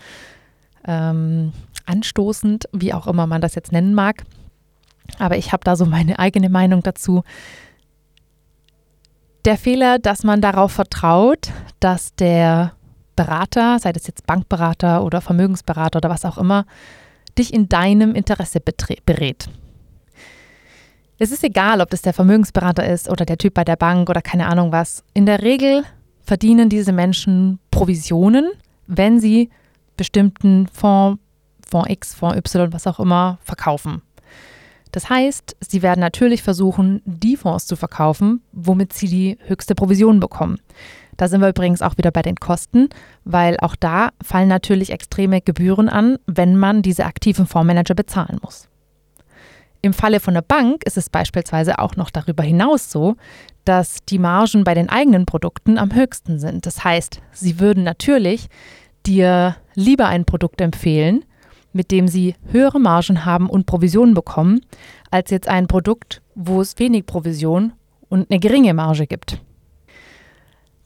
ähm, 0.88 1.54
anstoßend, 1.86 2.70
wie 2.72 2.94
auch 2.94 3.08
immer 3.08 3.28
man 3.28 3.42
das 3.42 3.56
jetzt 3.56 3.72
nennen 3.72 3.94
mag. 3.94 4.24
Aber 5.20 5.38
ich 5.38 5.52
habe 5.52 5.64
da 5.64 5.76
so 5.76 5.86
meine 5.86 6.20
eigene 6.20 6.50
Meinung 6.50 6.84
dazu. 6.84 7.24
Der 9.46 9.58
Fehler, 9.58 10.00
dass 10.00 10.24
man 10.24 10.42
darauf 10.42 10.72
vertraut, 10.72 11.52
dass 11.80 12.16
der 12.16 12.74
Berater, 13.16 13.80
sei 13.80 13.94
das 13.94 14.08
jetzt 14.08 14.26
Bankberater 14.26 15.04
oder 15.04 15.22
Vermögensberater 15.22 15.98
oder 15.98 16.10
was 16.10 16.26
auch 16.26 16.38
immer, 16.38 16.66
dich 17.38 17.54
in 17.54 17.70
deinem 17.70 18.16
Interesse 18.16 18.60
berät. 18.60 19.50
Es 21.18 21.32
ist 21.32 21.44
egal, 21.44 21.80
ob 21.80 21.90
das 21.90 22.02
der 22.02 22.14
Vermögensberater 22.14 22.86
ist 22.86 23.10
oder 23.10 23.26
der 23.26 23.38
Typ 23.38 23.54
bei 23.54 23.64
der 23.64 23.78
Bank 23.78 24.10
oder 24.10 24.22
keine 24.22 24.48
Ahnung 24.48 24.72
was. 24.72 25.04
In 25.14 25.26
der 25.26 25.44
Regel 25.44 25.84
verdienen 26.22 26.68
diese 26.68 26.92
Menschen 26.92 27.60
Provisionen, 27.72 28.52
wenn 28.88 29.20
sie 29.20 29.50
bestimmten 29.96 30.68
Fonds 30.68 31.22
Fonds 31.68 31.90
X, 31.90 32.14
Fonds 32.14 32.38
Y, 32.38 32.74
was 32.74 32.86
auch 32.86 33.00
immer, 33.00 33.40
verkaufen. 33.42 34.02
Das 34.96 35.10
heißt, 35.10 35.58
sie 35.60 35.82
werden 35.82 36.00
natürlich 36.00 36.42
versuchen, 36.42 37.02
die 37.04 37.36
Fonds 37.36 37.68
zu 37.68 37.76
verkaufen, 37.76 38.42
womit 38.54 38.94
sie 38.94 39.10
die 39.10 39.38
höchste 39.46 39.76
Provision 39.76 40.22
bekommen. 40.22 40.58
Da 41.18 41.28
sind 41.28 41.42
wir 41.42 41.50
übrigens 41.50 41.82
auch 41.82 41.98
wieder 41.98 42.12
bei 42.12 42.22
den 42.22 42.38
Kosten, 42.38 42.88
weil 43.26 43.58
auch 43.60 43.76
da 43.76 44.12
fallen 44.24 44.48
natürlich 44.48 44.92
extreme 44.94 45.42
Gebühren 45.42 45.90
an, 45.90 46.18
wenn 46.28 46.56
man 46.56 46.82
diese 46.82 47.04
aktiven 47.04 47.46
Fondsmanager 47.46 47.94
bezahlen 47.94 48.40
muss. 48.42 48.70
Im 49.82 49.92
Falle 49.92 50.22
von 50.22 50.34
der 50.34 50.44
Bank 50.44 50.84
ist 50.86 50.96
es 50.96 51.10
beispielsweise 51.10 51.80
auch 51.80 51.98
noch 51.98 52.10
darüber 52.10 52.44
hinaus 52.44 52.90
so, 52.90 53.18
dass 53.66 53.98
die 54.08 54.18
Margen 54.18 54.64
bei 54.64 54.76
den 54.76 54.88
eigenen 54.88 55.26
Produkten 55.26 55.78
am 55.78 55.94
höchsten 55.94 56.40
sind. 56.40 56.66
Das 56.66 56.86
heißt, 56.86 57.20
sie 57.34 57.60
würden 57.60 57.84
natürlich 57.84 58.48
dir 59.06 59.58
lieber 59.74 60.08
ein 60.08 60.24
Produkt 60.24 60.62
empfehlen, 60.62 61.26
mit 61.76 61.92
dem 61.92 62.08
sie 62.08 62.36
höhere 62.52 62.80
Margen 62.80 63.26
haben 63.26 63.50
und 63.50 63.66
Provisionen 63.66 64.14
bekommen, 64.14 64.62
als 65.12 65.30
jetzt 65.30 65.50
ein 65.50 65.68
Produkt, 65.68 66.22
wo 66.34 66.62
es 66.62 66.80
wenig 66.80 67.06
Provision 67.06 67.74
und 68.08 68.32
eine 68.32 68.40
geringe 68.40 68.74
Marge 68.74 69.08
gibt. 69.08 69.42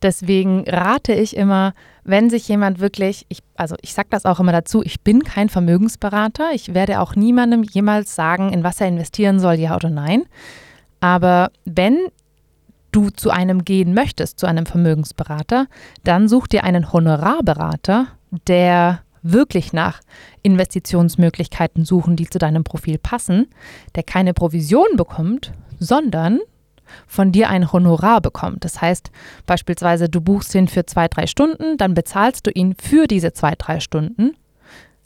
Deswegen 0.02 0.64
rate 0.68 1.14
ich 1.14 1.38
immer, 1.38 1.74
wenn 2.04 2.32
sich 2.32 2.48
jemand 2.48 2.80
wirklich, 2.80 3.28
ich, 3.30 3.40
also 3.56 3.76
ich 3.82 3.94
sage 3.94 4.08
das 4.10 4.26
auch 4.26 4.40
immer 4.40 4.52
dazu, 4.52 4.82
ich 4.82 5.02
bin 5.02 5.24
kein 5.24 5.50
Vermögensberater, 5.50 6.52
ich 6.54 6.74
werde 6.74 7.02
auch 7.02 7.16
niemandem 7.16 7.62
jemals 7.62 8.16
sagen, 8.16 8.52
in 8.52 8.64
was 8.64 8.82
er 8.82 8.88
investieren 8.88 9.40
soll, 9.40 9.56
ja 9.56 9.76
oder 9.76 9.92
nein. 9.92 10.24
Aber 11.02 11.52
wenn 11.66 11.98
du 12.92 13.12
zu 13.12 13.30
einem 13.30 13.64
gehen 13.64 13.94
möchtest, 13.94 14.40
zu 14.40 14.48
einem 14.48 14.66
Vermögensberater, 14.66 15.68
dann 16.04 16.28
such 16.28 16.48
dir 16.48 16.64
einen 16.64 16.92
Honorarberater, 16.92 18.08
der 18.48 19.02
wirklich 19.22 19.74
nach 19.74 20.02
Investitionsmöglichkeiten 20.42 21.86
suchen, 21.86 22.16
die 22.16 22.30
zu 22.30 22.40
deinem 22.40 22.64
Profil 22.64 22.98
passen, 22.98 23.48
der 23.96 24.04
keine 24.04 24.34
Provision 24.34 24.96
bekommt, 24.96 25.52
sondern 25.80 26.40
von 27.08 27.32
dir 27.32 27.50
ein 27.50 27.72
Honorar 27.72 28.22
bekommt. 28.22 28.66
Das 28.66 28.82
heißt 28.82 29.12
beispielsweise, 29.46 30.10
du 30.10 30.22
buchst 30.22 30.54
ihn 30.56 30.68
für 30.68 30.86
zwei, 30.86 31.08
drei 31.08 31.28
Stunden, 31.28 31.78
dann 31.78 31.94
bezahlst 31.94 32.48
du 32.48 32.52
ihn 32.52 32.76
für 32.82 33.08
diese 33.08 33.34
zwei, 33.34 33.54
drei 33.56 33.80
Stunden, 33.80 34.36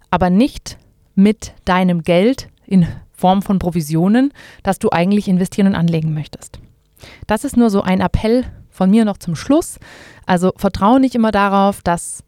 aber 0.09 0.29
nicht 0.29 0.77
mit 1.15 1.53
deinem 1.65 2.03
Geld 2.03 2.49
in 2.65 2.87
Form 3.11 3.41
von 3.41 3.59
Provisionen, 3.59 4.33
dass 4.63 4.79
du 4.79 4.89
eigentlich 4.91 5.27
investieren 5.27 5.67
und 5.67 5.75
anlegen 5.75 6.13
möchtest. 6.13 6.59
Das 7.27 7.43
ist 7.43 7.57
nur 7.57 7.69
so 7.69 7.81
ein 7.81 8.01
Appell 8.01 8.45
von 8.69 8.89
mir 8.89 9.05
noch 9.05 9.17
zum 9.17 9.35
Schluss. 9.35 9.77
Also 10.25 10.51
vertraue 10.55 10.99
nicht 10.99 11.15
immer 11.15 11.31
darauf, 11.31 11.81
dass 11.81 12.23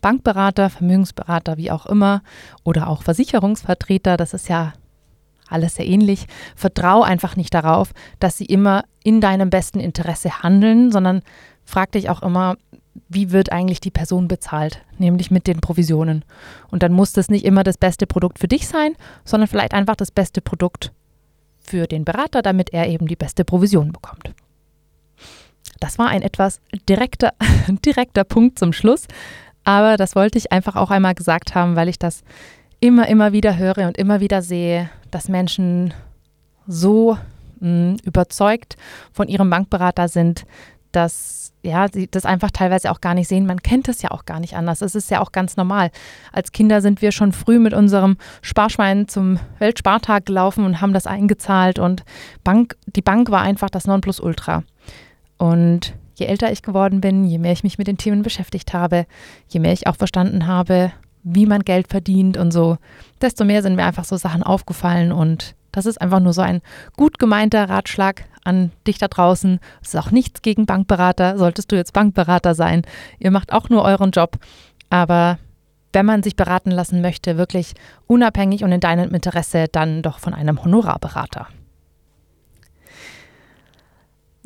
Bankberater, 0.00 0.70
Vermögensberater, 0.70 1.56
wie 1.56 1.70
auch 1.70 1.86
immer, 1.86 2.22
oder 2.64 2.88
auch 2.88 3.02
Versicherungsvertreter, 3.02 4.16
das 4.16 4.34
ist 4.34 4.48
ja 4.48 4.72
alles 5.48 5.74
sehr 5.74 5.86
ähnlich, 5.86 6.26
vertraue 6.54 7.04
einfach 7.04 7.36
nicht 7.36 7.52
darauf, 7.54 7.92
dass 8.20 8.36
sie 8.36 8.44
immer 8.44 8.84
in 9.02 9.20
deinem 9.20 9.50
besten 9.50 9.80
Interesse 9.80 10.42
handeln, 10.42 10.92
sondern 10.92 11.22
frag 11.64 11.92
dich 11.92 12.08
auch 12.08 12.22
immer, 12.22 12.56
wie 13.08 13.30
wird 13.30 13.52
eigentlich 13.52 13.80
die 13.80 13.90
Person 13.90 14.28
bezahlt, 14.28 14.82
nämlich 14.98 15.30
mit 15.30 15.46
den 15.46 15.60
Provisionen. 15.60 16.24
Und 16.70 16.82
dann 16.82 16.92
muss 16.92 17.12
das 17.12 17.28
nicht 17.28 17.44
immer 17.44 17.64
das 17.64 17.78
beste 17.78 18.06
Produkt 18.06 18.38
für 18.38 18.48
dich 18.48 18.68
sein, 18.68 18.94
sondern 19.24 19.48
vielleicht 19.48 19.74
einfach 19.74 19.96
das 19.96 20.10
beste 20.10 20.40
Produkt 20.40 20.92
für 21.58 21.86
den 21.86 22.04
Berater, 22.04 22.42
damit 22.42 22.72
er 22.72 22.88
eben 22.88 23.06
die 23.06 23.16
beste 23.16 23.44
Provision 23.44 23.92
bekommt. 23.92 24.32
Das 25.78 25.98
war 25.98 26.08
ein 26.08 26.22
etwas 26.22 26.60
direkter, 26.88 27.32
direkter 27.84 28.24
Punkt 28.24 28.58
zum 28.58 28.72
Schluss, 28.72 29.06
aber 29.64 29.96
das 29.96 30.16
wollte 30.16 30.38
ich 30.38 30.52
einfach 30.52 30.76
auch 30.76 30.90
einmal 30.90 31.14
gesagt 31.14 31.54
haben, 31.54 31.76
weil 31.76 31.88
ich 31.88 31.98
das 31.98 32.22
immer, 32.80 33.08
immer 33.08 33.32
wieder 33.32 33.56
höre 33.56 33.86
und 33.86 33.98
immer 33.98 34.20
wieder 34.20 34.42
sehe, 34.42 34.90
dass 35.10 35.28
Menschen 35.28 35.92
so 36.66 37.18
mh, 37.60 37.68
hm, 37.68 37.96
überzeugt 38.04 38.76
von 39.12 39.28
ihrem 39.28 39.50
Bankberater 39.50 40.08
sind, 40.08 40.46
dass 40.92 41.52
ja, 41.62 41.88
sie 41.92 42.08
das 42.10 42.24
einfach 42.24 42.50
teilweise 42.50 42.90
auch 42.90 43.00
gar 43.00 43.14
nicht 43.14 43.28
sehen. 43.28 43.46
Man 43.46 43.60
kennt 43.60 43.88
es 43.88 44.00
ja 44.02 44.10
auch 44.12 44.24
gar 44.24 44.40
nicht 44.40 44.56
anders. 44.56 44.80
Es 44.80 44.94
ist 44.94 45.10
ja 45.10 45.20
auch 45.20 45.30
ganz 45.30 45.56
normal. 45.56 45.90
Als 46.32 46.52
Kinder 46.52 46.80
sind 46.80 47.02
wir 47.02 47.12
schon 47.12 47.32
früh 47.32 47.58
mit 47.58 47.74
unserem 47.74 48.16
Sparschwein 48.40 49.08
zum 49.08 49.38
Weltspartag 49.58 50.26
gelaufen 50.26 50.64
und 50.64 50.80
haben 50.80 50.94
das 50.94 51.06
eingezahlt 51.06 51.78
und 51.78 52.04
Bank, 52.44 52.76
die 52.86 53.02
Bank 53.02 53.30
war 53.30 53.42
einfach 53.42 53.68
das 53.68 53.86
Nonplusultra. 53.86 54.62
Und 55.36 55.94
je 56.20 56.26
älter 56.26 56.52
ich 56.52 56.62
geworden 56.62 57.00
bin, 57.00 57.24
je 57.24 57.38
mehr 57.38 57.52
ich 57.52 57.64
mich 57.64 57.78
mit 57.78 57.86
den 57.86 57.96
Themen 57.96 58.22
beschäftigt 58.22 58.72
habe, 58.74 59.06
je 59.48 59.58
mehr 59.58 59.72
ich 59.72 59.86
auch 59.86 59.96
verstanden 59.96 60.46
habe, 60.46 60.92
wie 61.22 61.46
man 61.46 61.62
Geld 61.64 61.88
verdient 61.88 62.36
und 62.36 62.52
so, 62.52 62.76
desto 63.20 63.44
mehr 63.44 63.62
sind 63.62 63.74
mir 63.74 63.84
einfach 63.84 64.04
so 64.04 64.16
Sachen 64.16 64.42
aufgefallen 64.42 65.12
und 65.12 65.54
das 65.72 65.86
ist 65.86 66.00
einfach 66.00 66.20
nur 66.20 66.32
so 66.32 66.42
ein 66.42 66.60
gut 66.96 67.18
gemeinter 67.18 67.68
Ratschlag 67.68 68.24
an 68.44 68.72
dich 68.86 68.98
da 68.98 69.08
draußen. 69.08 69.60
Es 69.82 69.94
ist 69.94 69.96
auch 69.96 70.10
nichts 70.10 70.42
gegen 70.42 70.66
Bankberater. 70.66 71.38
Solltest 71.38 71.70
du 71.70 71.76
jetzt 71.76 71.92
Bankberater 71.92 72.54
sein, 72.54 72.82
ihr 73.18 73.30
macht 73.30 73.52
auch 73.52 73.68
nur 73.68 73.84
euren 73.84 74.10
Job. 74.10 74.36
Aber 74.88 75.38
wenn 75.92 76.06
man 76.06 76.22
sich 76.22 76.34
beraten 76.36 76.70
lassen 76.70 77.00
möchte, 77.00 77.36
wirklich 77.36 77.74
unabhängig 78.06 78.64
und 78.64 78.72
in 78.72 78.80
deinem 78.80 79.14
Interesse, 79.14 79.66
dann 79.70 80.02
doch 80.02 80.18
von 80.18 80.34
einem 80.34 80.62
Honorarberater. 80.64 81.48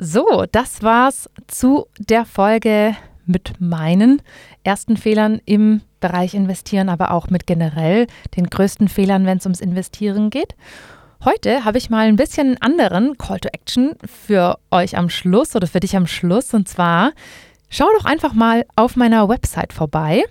So, 0.07 0.45
das 0.53 0.83
war's 0.83 1.31
zu 1.47 1.87
der 1.99 2.27
Folge 2.27 2.95
mit 3.25 3.59
meinen 3.59 4.21
ersten 4.63 4.99
Fehlern 4.99 5.41
im 5.47 5.81
Bereich 5.99 6.35
Investieren, 6.35 6.91
aber 6.91 7.11
auch 7.11 7.31
mit 7.31 7.47
generell 7.47 8.07
den 8.37 8.49
größten 8.49 8.89
Fehlern, 8.89 9.25
wenn 9.25 9.39
es 9.39 9.47
ums 9.47 9.63
Investieren 9.63 10.29
geht. 10.29 10.57
Heute 11.25 11.65
habe 11.65 11.79
ich 11.79 11.89
mal 11.89 12.07
ein 12.07 12.17
bisschen 12.17 12.49
einen 12.49 12.61
anderen 12.61 13.17
Call 13.17 13.41
to 13.41 13.49
Action 13.51 13.95
für 14.05 14.59
euch 14.71 14.99
am 14.99 15.09
Schluss 15.09 15.57
oder 15.57 15.67
für 15.67 15.81
dich 15.81 15.97
am 15.97 16.07
Schluss. 16.07 16.53
Und 16.53 16.69
zwar 16.69 17.13
schau 17.71 17.87
doch 17.97 18.05
einfach 18.05 18.35
mal 18.35 18.67
auf 18.77 18.97
meiner 18.97 19.31
Website 19.31 19.73
vorbei. 19.73 20.25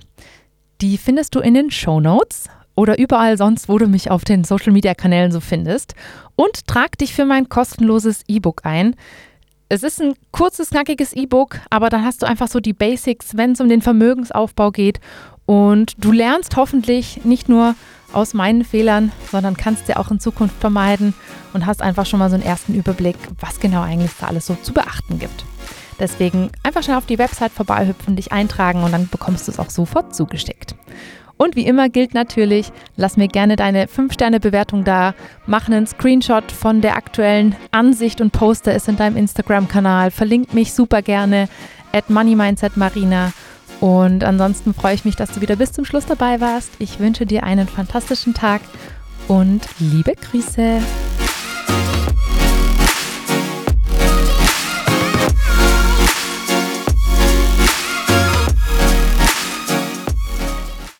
Die 0.82 1.00
findest 1.00 1.34
du 1.34 1.40
in 1.40 1.56
den 1.56 1.72
Show 1.72 2.00
Notes 2.00 2.48
oder 2.76 3.00
überall 3.00 3.40
sonst, 3.40 3.70
wo 3.70 3.80
du 3.80 3.88
mich 3.88 4.12
auf 4.12 4.24
den 4.24 4.44
Social 4.44 4.72
Media 4.72 4.94
Kanälen 4.94 5.32
so 5.32 5.40
findest. 5.40 5.96
Und 6.36 6.68
trag 6.68 6.96
dich 7.00 7.16
für 7.16 7.26
mein 7.26 7.50
kostenloses 7.50 8.22
E-Book 8.28 8.62
ein. 8.66 8.96
Es 9.74 9.82
ist 9.82 10.00
ein 10.00 10.14
kurzes, 10.30 10.70
knackiges 10.70 11.14
E-Book, 11.14 11.60
aber 11.72 11.90
dann 11.90 12.06
hast 12.06 12.22
du 12.22 12.28
einfach 12.28 12.48
so 12.48 12.60
die 12.60 12.74
Basics, 12.74 13.36
wenn 13.38 13.54
es 13.54 13.60
um 13.60 13.70
den 13.70 13.82
Vermögensaufbau 13.82 14.70
geht. 14.70 15.00
Und 15.48 15.94
du 15.98 16.12
lernst 16.12 16.58
hoffentlich 16.58 17.26
nicht 17.26 17.50
nur 17.50 17.74
aus 18.14 18.36
meinen 18.36 18.64
Fehlern, 18.66 19.12
sondern 19.32 19.58
kannst 19.58 19.88
sie 19.88 19.98
auch 19.98 20.12
in 20.12 20.20
Zukunft 20.20 20.60
vermeiden 20.60 21.16
und 21.54 21.66
hast 21.66 21.82
einfach 21.82 22.06
schon 22.06 22.20
mal 22.20 22.30
so 22.30 22.36
einen 22.36 22.46
ersten 22.46 22.76
Überblick, 22.76 23.16
was 23.40 23.60
genau 23.60 23.82
eigentlich 23.82 24.12
da 24.20 24.28
alles 24.28 24.46
so 24.46 24.56
zu 24.62 24.74
beachten 24.74 25.18
gibt. 25.18 25.44
Deswegen 26.00 26.52
einfach 26.62 26.84
schnell 26.84 26.98
auf 26.98 27.08
die 27.08 27.18
Website 27.18 27.52
vorbeihüpfen, 27.52 28.16
dich 28.16 28.32
eintragen 28.32 28.84
und 28.84 28.92
dann 28.92 29.10
bekommst 29.10 29.48
du 29.48 29.52
es 29.52 29.58
auch 29.58 29.72
sofort 29.72 30.14
zugeschickt. 30.16 30.76
Und 31.38 31.56
wie 31.56 31.66
immer 31.66 31.90
gilt 31.90 32.14
natürlich, 32.14 32.72
lass 32.96 33.18
mir 33.18 33.28
gerne 33.28 33.56
deine 33.56 33.88
5-Sterne-Bewertung 33.88 34.84
da, 34.84 35.14
mach 35.46 35.68
einen 35.68 35.88
Screenshot 35.88 36.52
von 36.52 36.82
der 36.82 36.96
aktuellen 36.96 37.56
Ansicht 37.72 38.22
und 38.22 38.32
poste 38.32 38.72
es 38.72 38.88
in 38.88 38.98
deinem 38.98 39.18
Instagram-Kanal, 39.18 40.12
verlink 40.12 40.54
mich 40.54 40.74
super 40.74 41.02
gerne 41.02 41.50
at 41.92 42.10
Money 42.10 42.36
Mindset 42.36 42.78
Marina 42.78 43.34
und 43.84 44.24
ansonsten 44.24 44.74
freue 44.74 44.96
ich 44.96 45.04
mich, 45.04 45.18
dass 45.18 45.32
du 45.32 45.42
wieder 45.42 45.58
bis 45.58 45.74
zum 45.74 45.84
Schluss 45.84 46.06
dabei 46.06 46.40
warst. 46.40 46.72
Ich 46.80 47.00
wünsche 47.00 47.26
dir 47.26 47.44
einen 47.44 47.68
fantastischen 47.68 48.34
Tag 48.34 48.62
und 49.28 49.62
liebe 49.80 50.14
Grüße. 50.16 50.80